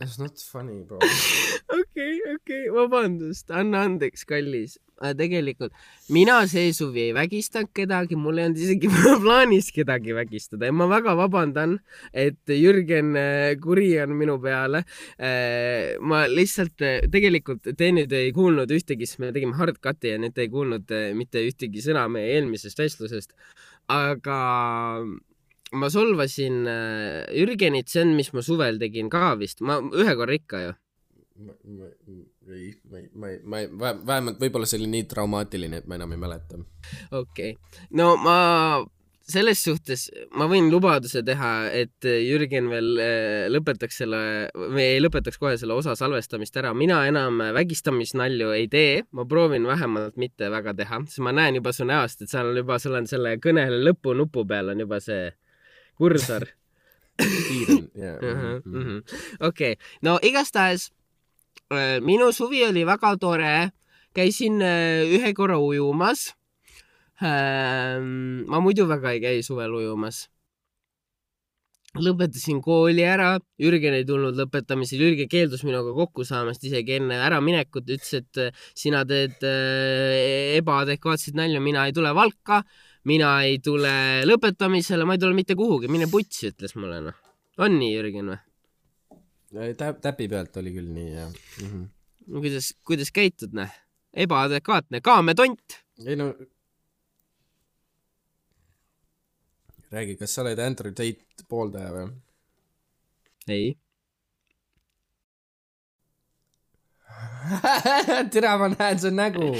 It's 0.00 0.18
not 0.18 0.38
funny, 0.38 0.82
bro. 0.82 0.98
okei, 1.80 2.18
okei, 2.34 2.68
vabandust, 2.70 3.50
anna 3.50 3.82
andeks, 3.86 4.22
kallis. 4.28 4.78
tegelikult 4.98 5.70
mina 6.10 6.40
see 6.50 6.72
suvi 6.74 7.04
ei 7.04 7.12
vägistanud 7.14 7.70
kedagi, 7.70 8.16
mul 8.18 8.40
ei 8.40 8.48
olnud 8.48 8.58
isegi 8.58 8.88
plaanis 9.22 9.68
kedagi 9.70 10.16
vägistada 10.16 10.66
ja 10.66 10.74
ma 10.74 10.88
väga 10.90 11.14
vabandan, 11.18 11.76
et 12.10 12.50
Jürgen 12.50 13.12
äh, 13.14 13.52
kuri 13.62 13.92
on 14.02 14.16
minu 14.18 14.40
peale. 14.42 14.82
ma 16.00 16.24
lihtsalt 16.26 16.82
äh, 16.82 17.06
tegelikult 17.14 17.70
te 17.78 17.92
nüüd 17.94 18.14
ei 18.18 18.34
kuulnud 18.34 18.74
ühtegi, 18.74 19.06
sest 19.06 19.22
me 19.22 19.30
tegime 19.34 19.54
hard 19.60 19.78
cut'i 19.78 20.16
ja 20.16 20.18
nüüd 20.18 20.34
te 20.34 20.48
ei 20.48 20.50
kuulnud 20.50 20.90
äh, 20.90 21.12
mitte 21.14 21.46
ühtegi 21.46 21.84
sõna 21.84 22.08
meie 22.10 22.34
eelmisest 22.34 22.82
vestlusest. 22.82 23.38
aga 23.86 24.38
ma 25.72 25.90
solvasin 25.92 26.66
äh, 26.68 27.24
Jürgenit, 27.36 27.88
see 27.92 28.04
on, 28.06 28.14
mis 28.16 28.32
ma 28.32 28.44
suvel 28.44 28.80
tegin 28.80 29.10
ka 29.12 29.34
vist, 29.40 29.60
ma 29.60 29.80
ühe 29.80 30.14
korra 30.18 30.36
ikka 30.36 30.62
ju 30.66 30.76
ma, 31.38 31.54
ma, 31.64 31.88
ei, 32.54 32.70
ma 33.14 33.28
ma 33.28 33.32
ma 33.44 33.60
ei, 33.62 33.72
vähemalt 34.06 34.40
võib-olla 34.42 34.68
see 34.68 34.80
oli 34.80 34.92
nii 34.96 35.08
traumaatiline, 35.10 35.82
et 35.82 35.90
ma 35.90 35.98
enam 35.98 36.14
ei 36.14 36.22
mäleta. 36.22 36.60
okei 37.10 37.52
okay., 37.54 37.82
no 38.00 38.14
ma 38.20 38.38
selles 39.28 39.60
suhtes 39.60 40.06
ma 40.40 40.46
võin 40.48 40.70
lubaduse 40.72 41.20
teha, 41.24 41.50
et 41.76 42.06
Jürgen 42.08 42.70
veel 42.72 42.88
eh, 43.04 43.46
lõpetaks 43.52 44.00
selle 44.02 44.20
või 44.56 44.86
ei 44.86 45.02
lõpetaks 45.04 45.36
kohe 45.40 45.56
selle 45.60 45.76
osa 45.76 45.92
salvestamist 45.98 46.56
ära. 46.56 46.72
mina 46.74 47.02
enam 47.08 47.42
vägistamisnalju 47.54 48.54
ei 48.56 48.70
tee, 48.72 49.02
ma 49.12 49.26
proovin 49.28 49.68
vähemalt 49.68 50.16
mitte 50.16 50.48
väga 50.50 50.74
teha, 50.78 51.02
sest 51.06 51.20
ma 51.24 51.34
näen 51.36 51.60
juba 51.60 51.74
su 51.76 51.84
näost, 51.84 52.24
et 52.24 52.32
seal 52.32 52.54
on 52.54 52.62
juba, 52.62 52.80
sul 52.80 52.96
on 52.96 53.10
selle 53.10 53.36
kõne 53.36 53.68
lõpunupu 53.76 54.46
peal 54.48 54.72
on 54.72 54.80
juba 54.86 55.00
see 55.04 55.28
kursor. 55.98 56.46
on, 57.18 57.88
jaa. 57.98 58.16
Mhm, 58.62 59.02
okei, 59.48 59.74
no 60.06 60.18
igastahes 60.22 60.88
äh, 61.74 61.98
minu 62.04 62.30
suvi 62.32 62.62
oli 62.68 62.84
väga 62.86 63.16
tore, 63.20 63.70
käisin 64.14 64.62
äh, 64.62 65.04
ühe 65.18 65.34
korra 65.34 65.58
ujumas. 65.58 66.32
ma 67.18 68.58
muidu 68.62 68.84
väga 68.86 69.10
ei 69.10 69.20
käi 69.20 69.38
suvel 69.42 69.72
ujumas. 69.74 70.28
lõpetasin 71.98 72.60
kooli 72.62 73.02
ära, 73.02 73.40
Jürgen 73.58 73.94
ei 73.96 74.04
tulnud 74.06 74.36
lõpetamisel, 74.38 75.00
Jürgen 75.02 75.26
keeldus 75.26 75.64
minuga 75.66 75.90
kokku 75.96 76.22
saamast 76.22 76.62
isegi 76.68 76.98
enne 77.00 77.16
äraminekut, 77.26 77.88
ütles, 77.90 78.12
et 78.20 78.38
äh, 78.38 78.66
sina 78.76 79.02
teed 79.08 79.42
ebaadekvaatseid 80.60 81.34
nalju, 81.40 81.64
mina 81.64 81.88
ei 81.88 81.96
tule 81.96 82.12
Valka, 82.14 82.62
mina 83.08 83.30
ei 83.46 83.58
tule 83.64 83.92
lõpetamisele, 84.28 85.06
ma 85.08 85.16
ei 85.16 85.22
tule 85.22 85.36
mitte 85.36 85.56
kuhugi, 85.58 85.90
mine 85.92 86.08
putsi, 86.10 86.52
ütles 86.52 86.76
mulle 86.78 87.00
noh. 87.08 87.16
on 87.64 87.78
nii, 87.80 87.94
Jürgen 87.96 88.32
või? 88.32 89.72
täp-, 89.78 90.00
täpi 90.04 90.28
pealt 90.30 90.56
oli 90.60 90.74
küll 90.76 90.92
nii, 90.92 91.10
jah 91.14 91.32
mm. 91.32 91.66
-hmm. 91.72 91.88
no 92.34 92.44
kuidas, 92.44 92.72
kuidas 92.86 93.12
käitud, 93.14 93.56
noh? 93.56 93.74
ebaadekvaatne, 94.26 95.00
kaametont. 95.04 95.80
ei 96.06 96.16
no. 96.20 96.32
räägi, 99.90 100.16
kas 100.20 100.34
sa 100.34 100.44
oled 100.44 100.64
Andrew 100.64 100.92
Tate 100.92 101.46
pooldaja 101.48 101.92
või? 101.96 102.08
ei. 103.48 103.76
tere, 108.32 108.50
ma 108.60 108.68
näen 108.74 109.00
su 109.00 109.10
nägu. 109.14 109.52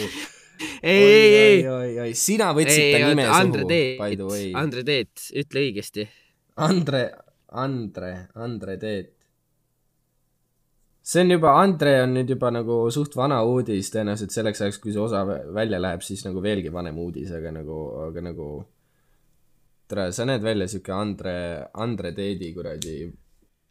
ei, 0.83 1.03
ei, 1.03 1.37
ei. 1.43 1.61
oi, 1.69 1.93
oi, 2.07 2.15
sina 2.19 2.51
võtsid 2.57 2.93
ta 2.95 3.03
nime 3.09 3.27
Andre 3.27 3.63
suhu, 3.63 3.79
by 4.01 4.17
the 4.17 4.27
way., 4.29 4.49
Andre 4.59 4.85
Teet, 4.87 5.29
ütle 5.43 5.63
õigesti. 5.67 6.09
Andre, 6.69 7.03
Andre, 7.65 8.11
Andre 8.35 8.77
Teet. 8.83 9.15
see 11.09 11.23
on 11.25 11.31
juba, 11.33 11.55
Andre 11.63 11.93
on 12.05 12.11
nüüd 12.19 12.29
juba 12.35 12.51
nagu 12.53 12.81
suht 12.93 13.15
vana 13.17 13.39
uudis, 13.49 13.89
tõenäoliselt 13.95 14.35
selleks 14.35 14.61
ajaks, 14.61 14.81
kui 14.83 14.93
see 14.93 15.01
osa 15.01 15.23
vä- 15.25 15.41
välja 15.57 15.79
läheb, 15.81 16.03
siis 16.05 16.21
nagu 16.27 16.43
veelgi 16.45 16.73
vanem 16.75 16.99
uudis, 17.01 17.31
aga 17.33 17.53
nagu, 17.55 17.79
aga 18.09 18.25
nagu 18.27 18.49
tere, 19.89 20.11
sa 20.13 20.27
näed 20.29 20.45
välja 20.45 20.67
siuke 20.69 20.93
Andre, 20.93 21.35
Andre 21.81 22.13
Teedi 22.13 22.51
kuradi, 22.53 22.99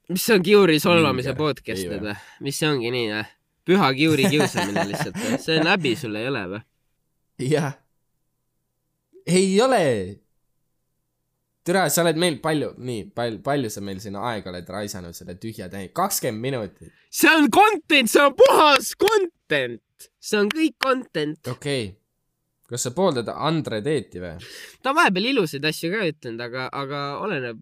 mis 0.09 0.23
see 0.25 0.37
on 0.39 0.43
Kiuri 0.47 0.79
solvamise 0.81 1.35
podcast 1.37 1.83
Ei 1.83 1.91
nüüd 1.91 2.07
või? 2.07 2.15
mis 2.47 2.57
see 2.57 2.69
ongi 2.71 2.89
nii 2.95 3.11
või? 3.11 3.25
püha 3.67 3.91
Kiuri 3.99 4.25
kiusamine 4.31 4.87
lihtsalt 4.89 5.17
või? 5.19 5.37
see 5.43 5.59
on 5.59 5.67
häbi 5.75 5.93
sul 5.99 6.15
ei 6.17 6.29
ole 6.31 6.43
või? 6.55 6.61
jah. 7.39 7.73
ei 9.25 9.61
ole. 9.61 10.19
tere, 11.63 11.89
sa 11.91 12.01
oled 12.05 12.19
meil 12.19 12.39
palju, 12.41 12.71
nii 12.79 13.09
palju, 13.15 13.41
palju 13.43 13.69
sa 13.71 13.83
meil 13.83 13.99
siin 14.01 14.15
aega 14.15 14.51
oled 14.53 14.69
raisanud 14.71 15.15
selle 15.15 15.35
tühja 15.41 15.67
täi-, 15.69 15.91
kakskümmend 15.93 16.41
minutit. 16.41 16.91
see 17.11 17.29
on 17.29 17.49
content, 17.51 18.09
see 18.09 18.23
on 18.23 18.35
puhas 18.37 18.93
content. 18.97 20.09
see 20.19 20.39
on 20.39 20.51
kõik 20.53 20.77
content. 20.83 21.39
okei 21.45 21.89
okay.. 21.89 21.95
kas 22.71 22.87
sa 22.87 22.93
pooldad 22.95 23.29
Andre 23.35 23.81
Teeti 23.85 24.23
või? 24.23 24.37
ta 24.81 24.93
on 24.93 25.01
vahepeal 25.01 25.31
ilusaid 25.33 25.65
asju 25.69 25.91
ka 25.93 26.05
ütlenud, 26.09 26.45
aga, 26.47 26.69
aga 26.73 27.01
oleneb. 27.21 27.59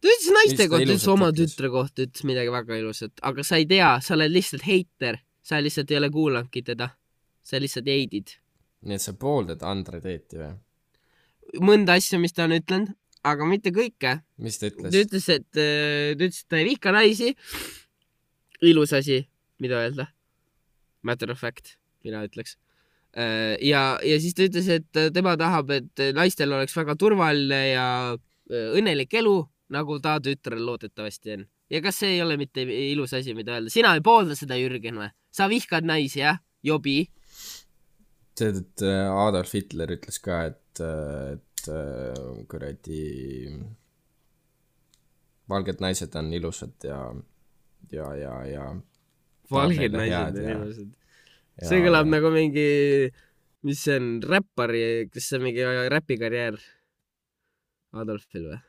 ta 0.00 0.14
ütles 0.14 0.30
naiste 0.38 0.68
kohta, 0.70 0.86
ütles 0.86 1.08
oma 1.12 1.32
tütre 1.36 1.72
kohta, 1.74 2.06
ütles 2.06 2.24
midagi 2.30 2.54
väga 2.54 2.78
ilusat, 2.80 3.18
aga 3.20 3.44
sa 3.44 3.60
ei 3.60 3.68
tea, 3.68 3.96
sa 4.00 4.16
oled 4.16 4.32
lihtsalt 4.32 4.64
heiter. 4.64 5.20
sa 5.42 5.60
lihtsalt 5.60 5.90
ei 5.90 5.98
ole 5.98 6.08
kuulanudki 6.14 6.62
teda. 6.62 6.94
sa 7.42 7.60
lihtsalt 7.60 7.90
heidid 7.90 8.39
nii 8.86 8.96
et 8.96 9.04
sa 9.04 9.12
pooldad 9.18 9.62
Andre 9.66 10.00
Teeti 10.00 10.40
või? 10.40 10.54
mõnda 11.58 11.96
asja, 11.98 12.18
mis 12.22 12.34
ta 12.36 12.46
on 12.46 12.54
ütlenud, 12.56 12.94
aga 13.26 13.46
mitte 13.48 13.72
kõike. 13.74 14.20
mis 14.38 14.58
ta 14.60 14.68
ta 14.68 14.74
ütles? 14.74 14.98
ütles, 15.04 15.28
et, 15.34 15.46
ta 15.52 15.66
ütles, 16.14 16.40
et 16.44 16.48
ta 16.48 16.60
ei 16.60 16.68
vihka 16.68 16.94
naisi. 16.94 17.34
ilus 18.60 18.92
asi, 18.92 19.22
mida 19.58 19.80
öelda. 19.80 20.10
Matter 21.02 21.30
of 21.32 21.40
fact, 21.40 21.76
mina 22.04 22.22
ütleks. 22.26 22.56
ja, 23.16 23.98
ja 24.04 24.18
siis 24.20 24.34
ta 24.36 24.46
ütles, 24.46 24.68
et 24.68 25.00
tema 25.14 25.36
tahab, 25.36 25.70
et 25.74 26.04
naistel 26.14 26.52
oleks 26.52 26.76
väga 26.76 26.94
turvaline 26.96 27.62
ja 27.72 27.86
äh, 28.14 28.68
õnnelik 28.78 29.16
elu, 29.18 29.40
nagu 29.74 29.98
ta 30.02 30.18
tütrel 30.22 30.62
loodetavasti 30.66 31.34
on. 31.34 31.48
ja 31.70 31.80
kas 31.82 31.98
see 32.02 32.16
ei 32.16 32.22
ole 32.22 32.36
mitte 32.36 32.62
ilus 32.62 33.14
asi, 33.14 33.34
mida 33.34 33.56
öelda? 33.58 33.70
sina 33.70 33.94
ei 33.94 34.04
poolda 34.04 34.36
seda, 34.38 34.58
Jürgen 34.58 35.00
või? 35.02 35.10
sa 35.30 35.48
vihkad 35.50 35.86
naisi, 35.86 36.20
jah? 36.22 36.38
jobi. 36.62 37.08
tead, 38.40 38.60
et 38.64 38.84
äh, 38.86 39.06
Adolf 39.12 39.52
Hitler 39.56 39.92
ütles 39.96 40.20
ka, 40.24 40.42
et, 40.50 40.82
et 40.82 41.68
äh, 41.70 42.22
kuradi 42.50 43.02
valged 45.50 45.82
naised 45.82 46.14
on 46.18 46.30
ilusad 46.36 46.86
ja, 46.86 47.00
ja, 47.94 48.08
ja, 48.18 48.34
ja 48.46 48.64
valged 49.50 49.96
naised 49.98 50.38
on 50.38 50.46
ja- 50.46 50.56
ilusad. 50.56 50.88
ja- 51.60 51.68
see 51.70 51.82
kõlab 51.84 52.10
nagu 52.10 52.32
mingi, 52.34 52.66
mis 53.66 53.84
see 53.86 53.98
on, 54.00 54.10
räppari, 54.24 54.82
kas 55.12 55.30
see 55.30 55.40
on 55.40 55.46
mingi 55.48 55.70
räpikarjäär 55.96 56.58
Adolfil 58.00 58.50
või? 58.52 58.60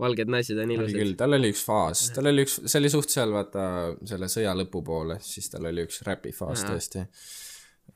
valged 0.00 0.30
naised 0.32 0.56
on 0.56 0.70
oli 0.72 0.92
küll 0.94 1.02
ilusad., 1.10 1.18
tal 1.20 1.36
oli 1.36 1.50
üks 1.52 1.62
faas, 1.66 2.06
tal 2.16 2.30
oli 2.30 2.46
üks, 2.46 2.56
see 2.64 2.80
oli 2.80 2.90
suht 2.92 3.12
seal 3.12 3.32
vaata 3.34 3.64
selle 4.08 4.30
sõja 4.32 4.54
lõpupoole, 4.56 5.18
siis 5.24 5.50
tal 5.52 5.68
oli 5.68 5.84
üks 5.88 6.00
räpifaas 6.06 6.64
Ahah. 6.64 6.76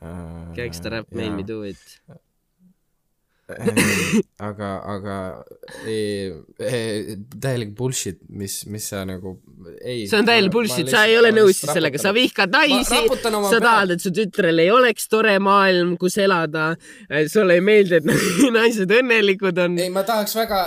tõesti. 0.00 0.54
Gangsta 0.58 0.94
rap 0.94 1.10
made 1.12 1.34
me 1.34 1.46
do 1.46 1.62
it. 1.64 1.80
aga, 4.40 4.68
aga 4.88 5.16
ei, 5.84 6.30
ei, 6.64 7.16
täielik 7.28 7.74
bullshit, 7.76 8.22
mis, 8.32 8.62
mis 8.72 8.86
sa 8.88 9.02
nagu, 9.04 9.34
ei. 9.82 10.06
see 10.08 10.16
on 10.16 10.24
täielik 10.24 10.54
bullshit, 10.54 10.88
sa 10.88 11.02
ei 11.04 11.18
ole 11.20 11.28
nõus 11.36 11.60
siis 11.60 11.74
sellega, 11.76 12.00
sa 12.00 12.14
vihkad 12.16 12.54
naisi, 12.54 13.02
sa 13.20 13.60
tahad, 13.60 13.92
et 13.92 14.00
su 14.00 14.14
tütrel 14.16 14.64
ei 14.64 14.72
oleks 14.72 15.10
tore 15.12 15.36
maailm, 15.44 15.98
kus 16.00 16.16
elada, 16.24 16.70
sulle 17.28 17.58
ei 17.60 17.64
meeldi, 17.64 18.00
et 18.00 18.08
naised 18.56 18.96
õnnelikud 18.96 19.60
on. 19.66 19.76
ei, 19.76 19.92
ma 19.92 20.06
tahaks 20.08 20.38
väga, 20.40 20.62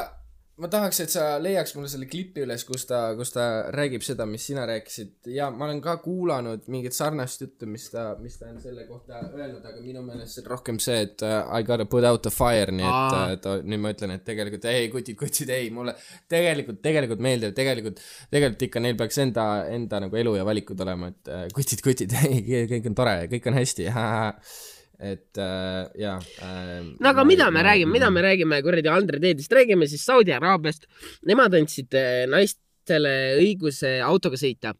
ma 0.58 0.70
tahaks, 0.74 1.00
et 1.04 1.12
sa 1.13 1.24
leiaks 1.41 1.76
mulle 1.78 1.89
selle 1.91 2.08
klipi 2.10 2.41
üles, 2.41 2.63
kus 2.65 2.88
ta, 2.89 3.02
kus 3.17 3.30
ta 3.36 3.43
räägib 3.74 4.02
seda, 4.06 4.26
mis 4.30 4.48
sina 4.50 4.63
rääkisid. 4.70 5.30
Ja 5.30 5.52
ma 5.54 5.67
olen 5.67 5.82
ka 5.84 5.98
kuulanud 6.02 6.65
mingit 6.74 6.98
sarnast 6.98 7.43
juttu, 7.43 7.70
mis 7.70 7.86
ta, 7.93 8.08
mis 8.22 8.39
ta 8.39 8.50
on 8.50 8.58
selle 8.63 8.88
kohta 8.89 9.22
öelnud, 9.28 9.62
aga 9.62 9.84
minu 9.84 10.02
meelest 10.06 10.38
see 10.38 10.43
on 10.43 10.50
rohkem 10.56 10.80
see, 10.82 11.04
et 11.06 11.26
uh, 11.26 11.43
I 11.54 11.65
gotta 11.67 11.86
put 11.86 12.08
out 12.10 12.24
the 12.26 12.34
fire, 12.34 12.74
nii 12.74 12.88
et 12.88 13.17
uh, 13.20 13.36
ta, 13.43 13.58
nüüd 13.62 13.84
ma 13.84 13.93
ütlen, 13.93 14.15
et 14.17 14.26
tegelikult 14.26 14.65
ei, 14.72 14.88
kutid, 14.93 15.20
kutid, 15.20 15.52
ei, 15.54 15.70
mulle 15.74 15.93
tegelikult, 16.32 16.82
tegelikult 16.86 17.22
meeldib, 17.28 17.54
tegelikult, 17.58 18.02
tegelikult 18.34 18.65
ikka 18.70 18.84
neil 18.84 18.98
peaks 18.98 19.22
enda, 19.28 19.46
enda 19.74 20.02
nagu 20.08 20.22
elu 20.24 20.39
ja 20.39 20.48
valikud 20.48 20.82
olema, 20.88 21.12
et 21.13 21.34
uh, 21.34 21.46
kutid, 21.54 21.86
kutid, 21.86 22.17
ei, 22.26 22.65
kõik 22.74 22.89
on 22.89 22.98
tore, 22.98 23.15
kõik 23.36 23.52
on 23.52 23.62
hästi, 23.62 23.91
et 24.98 25.38
äh, 25.38 25.86
jaa 26.02 26.18
äh,. 26.42 26.82
no 27.00 27.10
aga 27.12 27.26
mida 27.26 27.52
me 27.52 27.62
räägime, 27.64 27.92
mida 27.92 28.10
me 28.12 28.22
räägime 28.26 28.62
kuradi 28.66 28.90
Andre 28.90 29.20
Teedist, 29.22 29.54
räägime 29.54 29.88
siis 29.88 30.06
Saudi 30.06 30.34
Araabiast. 30.34 30.88
Nemad 31.30 31.54
andsid 31.54 31.94
eh, 31.94 32.26
naistele 32.30 33.14
õiguse 33.38 33.98
autoga 34.06 34.40
sõita. 34.42 34.74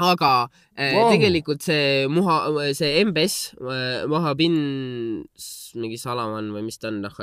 aga 0.00 0.48
eh, 0.76 0.94
Wow. 0.96 1.10
tegelikult 1.12 1.62
see 1.64 2.06
Muha, 2.08 2.36
see 2.76 3.02
MBS, 3.04 3.56
Maha 4.08 4.34
bin 4.34 4.54
mingi 5.74 5.98
Salaman 6.00 6.52
või 6.54 6.64
mis 6.68 6.80
ta 6.80 6.88
on, 6.88 7.02
noh. 7.04 7.20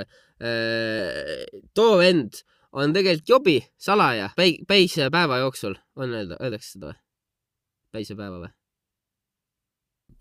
too 1.74 1.98
vend 1.98 2.44
on 2.78 2.94
tegelikult 2.94 3.30
jobi, 3.30 3.58
salaja, 3.82 4.30
päi-, 4.38 4.62
päisepäeva 4.68 5.42
jooksul, 5.42 5.78
on 5.98 6.13
öelda, 6.13 6.38
öeldakse 6.42 6.76
seda 6.76 6.92
või? 6.92 7.00
päisepäeva 7.98 8.42
või? 8.44 8.57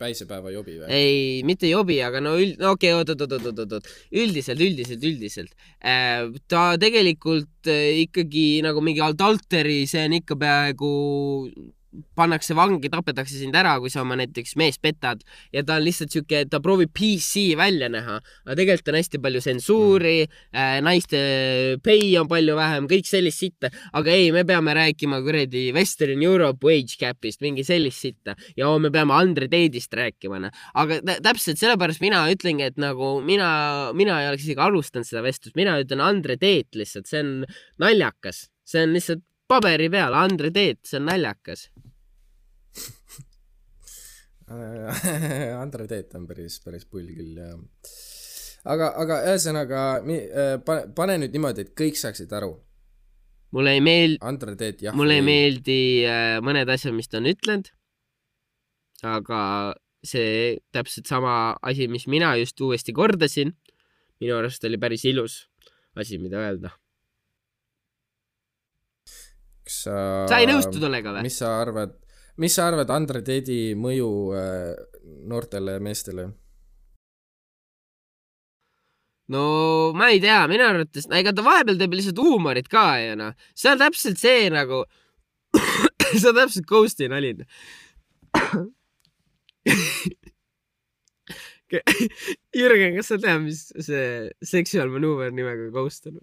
Päisepäeva 0.01 0.53
jobi 0.55 0.79
või? 0.81 0.89
ei, 0.93 1.43
mitte 1.49 1.71
jobi, 1.71 1.99
aga 2.05 2.21
no 2.25 2.37
üld-, 2.41 2.59
no 2.61 2.75
okei 2.77 2.93
okay,, 2.93 3.01
oot, 3.01 3.13
oot, 3.15 3.25
oot, 3.27 3.47
oot, 3.51 3.63
oot, 3.65 3.77
oot, 3.79 3.91
üldiselt, 4.13 4.61
üldiselt, 4.61 5.07
üldiselt 5.07 5.55
äh,. 5.81 6.27
ta 6.49 6.67
tegelikult 6.81 7.71
äh, 7.73 8.03
ikkagi 8.05 8.47
nagu 8.67 8.85
mingi 8.85 9.05
adulteri, 9.05 9.85
see 9.91 10.05
on 10.09 10.19
ikka 10.21 10.39
peaaegu, 10.41 10.93
pannakse 12.17 12.55
vangi, 12.57 12.91
tapetakse 12.93 13.39
sind 13.39 13.57
ära, 13.57 13.77
kui 13.83 13.91
sa 13.93 14.03
oma 14.03 14.17
näiteks 14.19 14.57
meest 14.61 14.83
petad. 14.85 15.23
Ja 15.55 15.63
ta 15.67 15.77
on 15.79 15.85
lihtsalt 15.87 16.15
siuke, 16.15 16.45
ta 16.51 16.61
proovib 16.65 16.93
PC 16.97 17.57
välja 17.59 17.89
näha, 17.93 18.19
aga 18.47 18.57
tegelikult 18.59 18.93
on 18.93 18.99
hästi 19.01 19.21
palju 19.23 19.43
tsensuuri 19.45 20.17
äh,, 20.27 20.79
naiste 20.85 21.21
pay 21.85 22.15
on 22.21 22.29
palju 22.31 22.57
vähem, 22.59 22.89
kõik 22.91 23.09
sellist 23.09 23.43
sitta, 23.43 23.71
aga 23.97 24.15
ei, 24.15 24.31
me 24.35 24.45
peame 24.49 24.75
rääkima 24.77 25.21
kuradi 25.25 25.69
Western 25.77 26.23
Europe 26.25 26.67
wage 26.67 26.99
cap'ist, 27.01 27.43
mingi 27.45 27.65
sellist 27.67 28.03
sitta. 28.05 28.37
Ja 28.59 28.71
oo, 28.71 28.81
me 28.83 28.93
peame 28.95 29.17
Andre 29.17 29.49
Teedist 29.53 29.95
rääkima, 29.97 30.41
noh. 30.47 30.65
aga 30.75 31.01
tä- 31.05 31.21
täpselt 31.25 31.61
sellepärast 31.61 32.03
mina 32.05 32.25
ütlengi, 32.33 32.71
et 32.71 32.81
nagu 32.81 33.17
mina, 33.25 33.93
mina 33.97 34.21
ei 34.23 34.31
oleks 34.31 34.47
isegi 34.47 34.63
alustanud 34.63 35.09
seda 35.09 35.25
vestlust, 35.27 35.57
mina 35.59 35.79
ütlen 35.83 36.03
Andre 36.05 36.37
Teet 36.41 36.77
lihtsalt, 36.79 37.09
see 37.11 37.23
on 37.23 37.33
naljakas, 37.83 38.47
see 38.67 38.85
on 38.87 38.95
lihtsalt 38.97 39.25
paberi 39.49 39.91
peal, 39.93 40.15
Andre 40.19 40.51
Teet, 40.55 40.83
see 40.87 41.01
on 41.01 41.11
naljakas. 41.11 41.69
Andre 45.63 45.89
Teet 45.91 46.15
on 46.15 46.27
päris, 46.29 46.61
päris 46.63 46.87
pull 46.87 47.09
küll 47.11 47.41
ja 47.41 47.51
aga, 48.71 48.93
aga 49.03 49.19
ühesõnaga 49.31 49.83
äh, 50.03 50.53
pane, 50.67 50.87
pane 50.97 51.19
nüüd 51.23 51.35
niimoodi, 51.35 51.67
et 51.67 51.75
kõik 51.79 51.99
saaksid 51.99 52.33
aru. 52.37 52.53
mulle 53.57 53.77
ei 53.77 53.83
meeldi, 53.85 54.21
Andre 54.27 54.57
Teet 54.59 54.87
jah. 54.87 54.97
mulle 54.97 55.19
ei. 55.21 55.27
meeldi 55.27 55.81
äh, 56.07 56.39
mõned 56.45 56.71
asjad, 56.73 56.95
mis 56.97 57.11
ta 57.11 57.21
on 57.21 57.31
ütlenud. 57.33 57.71
aga 59.07 59.41
see 60.07 60.57
täpselt 60.75 61.11
sama 61.11 61.57
asi, 61.63 61.89
mis 61.91 62.07
mina 62.07 62.35
just 62.39 62.61
uuesti 62.63 62.95
kordasin, 62.95 63.55
minu 64.23 64.39
arust 64.39 64.65
oli 64.65 64.79
päris 64.79 65.05
ilus 65.09 65.45
asi, 65.97 66.19
mida 66.23 66.41
öelda. 66.43 66.71
kas 69.67 69.83
sa. 69.87 69.95
sa 70.31 70.41
ei 70.43 70.51
nõustu 70.51 70.83
tollega 70.83 71.17
või? 71.17 71.27
mis 71.27 71.39
sa 71.43 71.57
arvad, 71.63 71.97
mis 72.43 72.55
sa 72.57 72.69
arvad 72.71 72.91
Andre 72.93 73.23
Teedi 73.25 73.75
mõju 73.79 74.11
äh, 74.37 74.75
noortele 75.29 75.79
meestele? 75.83 76.29
no 79.33 79.93
ma 79.97 80.11
ei 80.13 80.21
tea, 80.23 80.47
minu 80.51 80.63
arvates, 80.67 81.09
ega 81.19 81.33
ta 81.35 81.43
vahepeal 81.47 81.79
teeb 81.81 81.93
lihtsalt 81.97 82.21
huumorit 82.23 82.69
ka 82.71 82.85
ju 83.03 83.17
noh, 83.19 83.33
see 83.59 83.73
on 83.73 83.81
täpselt 83.81 84.19
see 84.23 84.51
nagu, 84.55 84.85
see 86.21 86.29
on 86.31 86.37
täpselt 86.39 86.67
Ghosti 86.71 87.09
nali. 87.11 87.33
Jürgen, 92.57 92.95
kas 92.95 93.09
sa 93.11 93.17
tead, 93.19 93.41
mis 93.43 93.61
see 93.83 94.31
sexual 94.47 94.89
maneuver 94.93 95.31
nimega 95.35 95.71
Ghost 95.75 96.07
on? 96.13 96.17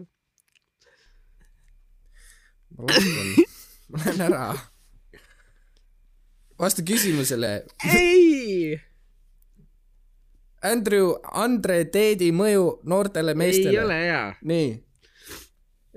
ma 2.77 2.87
lahkun, 2.87 3.29
ma 3.91 3.95
lähen 3.99 4.21
ära. 4.29 4.45
Vasta 6.59 6.83
küsimusele. 6.85 7.65
ei, 7.89 8.79
Andrew, 10.63 11.13
Andre 11.35 11.83
Teedi 11.91 12.31
mõju 12.35 12.79
noortele 12.87 13.33
ei 13.35 13.39
meestele. 13.39 13.79
ole 13.83 13.97
hea. 13.99 14.25
nii. 14.47 14.67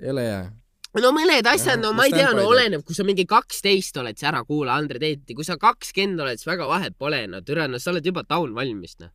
ei 0.02 0.10
ole 0.10 0.24
hea. 0.26 0.40
no 1.02 1.12
mõned 1.14 1.46
asjad, 1.50 1.80
no 1.82 1.92
ma 1.94 2.08
ei 2.08 2.14
tea, 2.16 2.32
no 2.34 2.46
oleneb, 2.50 2.82
kui 2.86 2.96
sa 2.96 3.06
mingi 3.06 3.26
kaksteist 3.28 3.96
oled, 4.02 4.18
siis 4.18 4.28
ära 4.30 4.42
kuula 4.48 4.78
Andre 4.80 5.00
Teeti, 5.02 5.36
kui 5.38 5.46
sa 5.46 5.58
kakskümmend 5.60 6.24
oled, 6.24 6.40
siis 6.40 6.50
väga 6.50 6.66
vahet 6.70 6.98
pole, 6.98 7.22
no 7.30 7.42
türa, 7.46 7.68
no 7.70 7.78
sa 7.82 7.92
oled 7.94 8.06
juba 8.06 8.24
taun 8.26 8.56
valmis, 8.56 8.98
noh. 9.02 9.12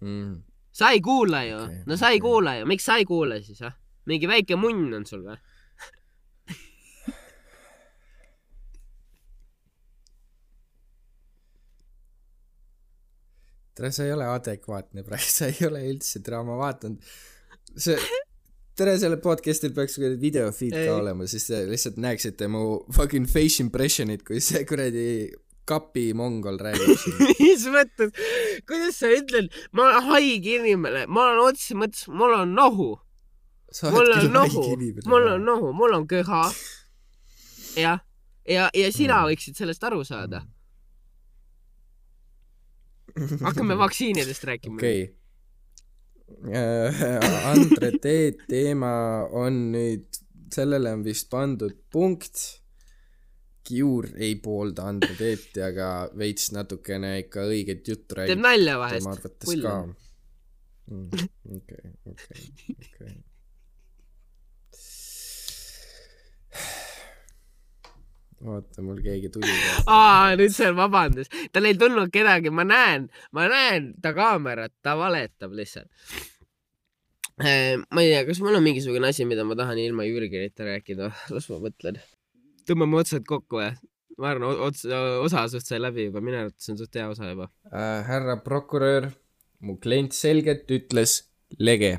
Mm. 0.00 0.38
sa 0.72 0.94
ei 0.94 1.00
kuula 1.04 1.42
ju 1.44 1.56
okay,, 1.58 1.82
no 1.84 1.96
sa 2.00 2.08
ei 2.08 2.16
okay. 2.16 2.24
kuula 2.24 2.54
ju, 2.56 2.68
miks 2.70 2.86
sa 2.88 2.94
ei 2.96 3.04
kuula 3.04 3.36
siis, 3.44 3.58
ah? 3.66 3.74
mingi 4.08 4.30
väike 4.30 4.56
munn 4.56 4.94
on 4.96 5.04
sul 5.04 5.26
või? 5.26 5.36
tere, 13.80 13.92
sa 13.96 14.04
ei 14.04 14.12
ole 14.12 14.26
adekvaatne 14.28 15.04
praegu, 15.06 15.28
sa 15.38 15.48
ei 15.48 15.66
ole 15.68 15.80
üldse 15.88 16.20
draama 16.24 16.58
vaadanud. 16.60 17.00
see, 17.80 17.96
tere, 18.76 18.96
sellel 19.00 19.20
podcast'il 19.24 19.72
peaks 19.76 19.96
kuradi 19.96 20.18
video 20.20 20.50
feed 20.52 20.76
Ei. 20.76 20.88
ka 20.88 20.98
olema, 21.00 21.28
siis 21.30 21.46
te 21.48 21.62
lihtsalt 21.68 21.96
näeksite 22.02 22.48
mu 22.52 22.64
fucking 22.92 23.28
face 23.30 23.62
impression'it, 23.64 24.24
kui 24.26 24.42
see 24.44 24.66
kuradi 24.68 25.06
kapi 25.70 26.10
mongol 26.18 26.58
räägib 26.60 26.92
siin. 26.98 27.20
mis 27.40 27.64
mõttes, 27.72 28.12
kuidas 28.68 29.00
sa 29.00 29.08
ütled, 29.14 29.48
ma 29.72 29.86
olen 29.86 30.08
haige 30.10 30.58
inimene, 30.60 31.06
ma 31.08 31.28
olen 31.30 31.44
otseses 31.46 31.78
mõttes, 31.78 32.04
mul 32.12 32.36
on 32.42 32.52
nohu, 32.58 32.90
mul 33.94 34.12
on 34.18 34.30
nohu, 34.34 34.64
mul 35.06 35.28
on 35.36 35.44
nohu, 35.46 35.72
mul 35.78 35.94
on 36.02 36.08
köha. 36.10 36.44
jah, 37.84 38.02
ja, 38.44 38.68
ja 38.74 38.92
sina 38.92 39.22
Mm. 39.22 39.30
võiksid 39.30 39.56
sellest 39.62 39.84
aru 39.88 40.02
saada. 40.04 40.42
Hakkame 43.44 43.76
vaktsiinidest 43.84 44.44
rääkima. 44.44 44.78
okei. 44.78 45.16
Andre 47.50 47.90
Teet 48.02 48.44
teema 48.48 48.92
on 49.36 49.72
nüüd, 49.74 50.20
sellele 50.54 50.92
on 50.94 51.04
vist 51.04 51.30
pandud 51.30 51.76
punkt. 51.92 52.46
Kiur 53.70 54.06
ei 54.16 54.34
poolda 54.42 54.86
Andre 54.88 55.14
Teeti, 55.18 55.60
aga 55.62 56.10
veits 56.18 56.48
natukene 56.56 57.18
ikka 57.26 57.44
õiget 57.50 57.86
juttu 57.86 58.14
teeb 58.14 58.22
räägib 58.22 58.40
nalja 58.42 58.74
tema 58.74 58.86
vahest. 58.86 59.10
arvates 59.12 59.46
pull 59.46 59.66
ka 59.66 59.74
on.. 59.84 59.92
okei, 61.56 61.92
okei, 62.14 62.46
okei. 62.80 63.18
oota, 68.46 68.82
mul 68.82 69.00
keegi 69.04 69.30
tuli. 69.34 69.52
aa, 69.90 70.34
nüüd 70.40 70.54
see 70.54 70.70
vabandas, 70.76 71.30
tal 71.52 71.68
ei 71.68 71.76
tulnud 71.80 72.12
kedagi, 72.14 72.52
ma 72.54 72.64
näen, 72.66 73.08
ma 73.36 73.46
näen 73.50 73.92
ta 74.02 74.14
kaamerat, 74.16 74.74
ta 74.84 74.96
valetab 74.98 75.54
lihtsalt. 75.56 75.90
ma 77.40 78.02
ei 78.04 78.10
tea, 78.12 78.24
kas 78.28 78.40
mul 78.44 78.58
on 78.58 78.64
mingisugune 78.64 79.12
asi, 79.12 79.26
mida 79.28 79.44
ma 79.48 79.56
tahan 79.58 79.78
ilma 79.80 80.08
Jürgenita 80.08 80.66
rääkida, 80.68 81.12
las 81.34 81.48
ma 81.52 81.60
mõtlen. 81.66 82.00
tõmbame 82.68 83.00
otsad 83.00 83.24
kokku 83.28 83.60
või? 83.60 83.72
ma 84.20 84.34
arvan, 84.34 84.60
ots-, 84.68 84.86
osa 85.24 85.46
suht 85.52 85.68
sai 85.68 85.80
läbi 85.80 86.08
juba, 86.08 86.22
minu 86.24 86.42
arvates 86.42 86.72
on 86.72 86.78
suht 86.80 86.96
hea 86.96 87.08
osa 87.08 87.32
juba. 87.32 87.48
äh, 87.72 88.04
härra 88.08 88.36
prokurör, 88.44 89.10
mu 89.64 89.78
klient 89.80 90.16
selgelt 90.16 90.70
ütles 90.76 91.22
lege. 91.58 91.98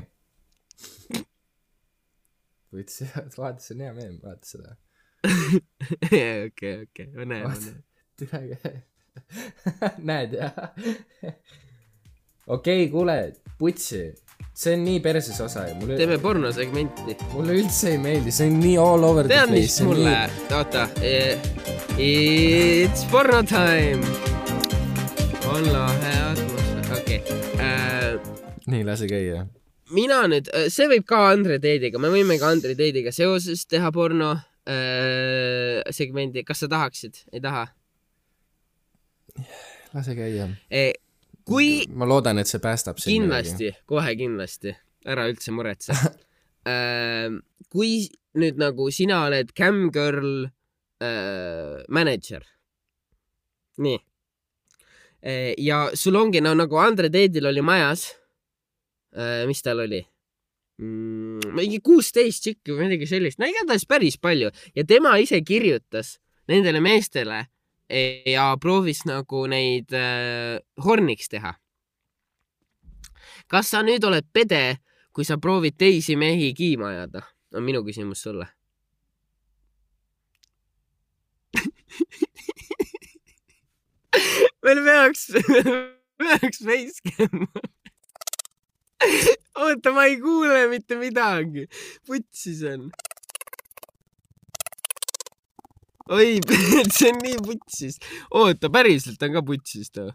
võttis, 2.72 3.02
vaata, 3.36 3.60
see 3.60 3.76
on 3.76 3.84
hea 3.86 3.94
meem, 3.98 4.16
vaata 4.22 4.54
seda. 4.54 4.76
okei, 6.46 6.74
okei, 6.82 7.06
õne, 7.14 7.42
Vaata. 7.46 7.70
õne. 7.70 7.82
türa, 8.18 8.40
näed 10.08 10.34
jah? 10.34 10.58
okei, 12.50 12.88
kuule, 12.90 13.16
putsi, 13.58 14.02
see 14.50 14.74
on 14.76 14.84
nii 14.86 14.98
perses 15.04 15.38
osa 15.44 15.68
ju, 15.68 15.78
mulle, 15.80 15.96
teeme 16.00 16.18
pornosegmenti. 16.22 17.16
mulle 17.36 17.56
üldse 17.62 17.94
ei 17.94 18.02
meeldi, 18.02 18.34
see 18.34 18.50
on 18.50 18.58
nii 18.64 18.76
all 18.82 19.06
over 19.06 19.28
the 19.28 19.36
tead, 19.36 19.52
place 19.52 19.62
mis, 19.62 19.80
mulle, 19.86 20.18
oota, 20.58 20.88
it's 22.02 23.06
porno 23.12 23.42
time. 23.46 24.02
olla 25.52 25.88
hea 26.02 26.30
atmosfäär, 26.34 26.94
okei 26.98 27.20
okay.. 27.22 28.38
nii, 28.66 28.86
lase 28.88 29.06
käia. 29.10 29.46
mina 29.94 30.24
nüüd, 30.26 30.50
see 30.72 30.90
võib 30.90 31.06
ka 31.06 31.28
Andre 31.30 31.62
Teediga, 31.62 32.02
me 32.02 32.10
võime 32.10 32.40
ka 32.42 32.50
Andre 32.56 32.74
Teediga 32.74 33.14
seoses 33.14 33.68
teha 33.70 33.92
porno 33.94 34.32
äh, 34.34 34.48
segmendi, 35.92 36.44
kas 36.46 36.62
sa 36.62 36.68
tahaksid, 36.70 37.24
ei 37.32 37.40
taha 37.42 37.66
lase 39.94 40.14
käia. 40.14 40.46
e,? 40.70 40.92
kui 41.42 41.82
ma 41.90 42.06
loodan, 42.06 42.38
et 42.38 42.50
see 42.50 42.62
päästab 42.62 43.00
sind. 43.02 43.10
kindlasti, 43.10 43.72
kohe 43.90 44.14
kindlasti, 44.18 44.76
ära 45.08 45.26
üldse 45.30 45.54
muretse 45.56 45.96
äh,. 46.70 47.34
kui 47.72 48.06
nüüd 48.38 48.62
nagu 48.62 48.86
sina 48.94 49.24
oled 49.26 49.50
camgirl 49.58 50.46
äh, 51.02 51.82
manager, 51.88 52.46
nii 53.82 53.98
ja 55.62 55.84
sul 55.94 56.16
ongi 56.18 56.40
no 56.42 56.50
nagu 56.58 56.78
Andre 56.82 57.06
Teedil 57.10 57.46
oli 57.46 57.62
majas 57.62 58.08
Äh, 59.12 59.46
mis 59.46 59.62
tal 59.62 59.80
oli? 59.84 60.00
Mingi 60.82 61.80
kuusteist 61.84 62.42
tšikki 62.44 62.72
või 62.74 62.86
midagi 62.88 63.06
sellist, 63.10 63.38
no 63.40 63.46
igatahes 63.48 63.86
päris 63.88 64.18
palju. 64.20 64.50
Ja 64.76 64.84
tema 64.88 65.16
ise 65.22 65.40
kirjutas 65.46 66.18
nendele 66.50 66.80
meestele 66.82 67.46
ja 68.26 68.56
proovis 68.60 69.04
nagu 69.08 69.46
neid 69.50 69.92
äh, 69.96 70.58
horniks 70.84 71.28
teha. 71.32 71.54
kas 73.52 73.68
sa 73.68 73.82
nüüd 73.84 74.04
oled 74.08 74.24
pede, 74.32 74.78
kui 75.12 75.24
sa 75.28 75.36
proovid 75.36 75.76
teisi 75.76 76.16
mehi 76.16 76.54
kiima 76.56 76.88
ajada, 76.88 77.20
on 77.52 77.62
minu 77.66 77.84
küsimus 77.84 78.22
sulle. 78.24 78.46
Meil 84.64 84.80
peaks, 84.86 85.32
peaks 86.16 86.58
facecam 86.64 87.46
oota, 89.54 89.92
ma 89.92 90.04
ei 90.04 90.20
kuule 90.20 90.68
mitte 90.68 90.96
midagi. 90.96 91.66
putsis 92.06 92.62
on. 92.62 92.90
oi, 96.08 96.38
see 96.96 97.10
on 97.12 97.18
nii 97.22 97.38
putsis. 97.46 97.98
oota, 98.30 98.70
päriselt 98.70 99.22
on 99.22 99.32
ka 99.38 99.42
putsis 99.42 99.90
too. 99.90 100.10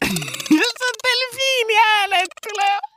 see 0.48 0.88
on 0.90 0.96
delfiini 1.06 1.76
hääled 1.84 2.32
tulevad. 2.42 2.88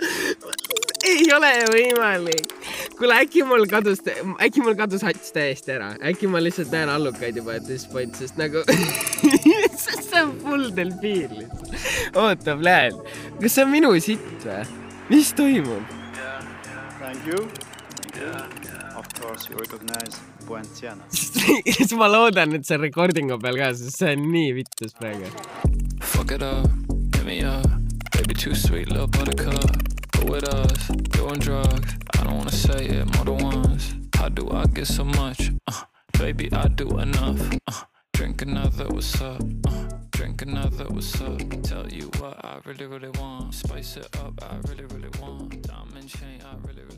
ei 1.10 1.32
ole 1.34 1.50
võimalik 1.72 2.59
kuule, 3.00 3.16
äkki 3.24 3.42
mul 3.48 3.64
kadus, 3.70 4.02
äkki 4.44 4.60
mul 4.64 4.76
kadus 4.78 5.02
hats 5.06 5.32
täiesti 5.32 5.72
ära, 5.76 5.94
äkki 6.10 6.28
ma 6.28 6.40
lihtsalt 6.42 6.72
näen 6.74 6.90
allukaid 6.92 7.38
juba 7.40 7.56
at 7.56 7.64
this 7.68 7.86
point, 7.88 8.14
sest 8.18 8.36
nagu 8.40 8.60
see 9.80 10.20
on 10.20 10.34
full 10.42 10.68
delfiin 10.76 11.32
lihtsalt. 11.38 12.14
oota, 12.20 12.56
Vlad, 12.60 12.98
kas 13.40 13.56
see 13.56 13.64
on 13.64 13.72
minu 13.72 13.94
sitt 14.04 14.44
või? 14.44 14.60
mis 15.10 15.32
toimub? 15.38 15.96
Thank 17.00 17.26
you. 17.26 17.40
Yeah, 18.20 18.44
of 19.00 19.06
course 19.16 19.48
you 19.48 19.56
recognize 19.58 20.20
Puentiana. 20.46 21.02
siis 21.10 21.94
ma 21.96 22.10
loodan, 22.12 22.52
et 22.58 22.68
see 22.68 22.76
on 22.76 22.84
recording'u 22.84 23.40
peal 23.40 23.56
ka, 23.62 23.72
sest 23.80 24.02
see 24.02 24.12
on 24.12 24.28
nii 24.34 24.52
vittus 24.60 24.92
praegu. 24.98 25.30
Fuck 26.12 26.36
it 26.36 26.44
up, 26.44 26.68
hit 27.16 27.24
me 27.24 27.40
up, 27.48 27.66
baby 28.18 28.34
too 28.36 28.54
sweet, 28.54 28.92
little 28.92 29.08
buttercup. 29.08 29.72
Go 30.20 30.32
with 30.34 30.44
us, 30.52 30.88
doing 31.16 31.40
drugs. 31.40 32.09
I 32.30 32.32
don't 32.32 32.38
wanna 32.38 32.52
say 32.52 32.86
it 32.86 33.16
more 33.16 33.24
than 33.24 33.38
once. 33.44 33.94
How 34.14 34.28
do 34.28 34.48
I 34.52 34.64
get 34.66 34.86
so 34.86 35.02
much? 35.02 35.50
Uh, 35.66 35.82
baby, 36.16 36.48
I 36.52 36.68
do 36.68 37.00
enough. 37.00 37.40
Uh, 37.66 37.82
drink 38.12 38.42
another, 38.42 38.86
what's 38.86 39.20
up? 39.20 39.42
Uh, 39.66 39.88
drink 40.12 40.40
another, 40.42 40.84
what's 40.90 41.20
up? 41.20 41.40
Tell 41.64 41.88
you 41.88 42.08
what 42.20 42.38
I 42.44 42.60
really, 42.64 42.86
really 42.86 43.10
want. 43.18 43.52
Spice 43.54 43.96
it 43.96 44.16
up, 44.18 44.40
I 44.48 44.58
really, 44.68 44.84
really 44.84 45.10
want. 45.20 45.60
Diamond 45.62 46.08
chain, 46.08 46.40
I 46.46 46.54
really, 46.68 46.82
really. 46.82 46.89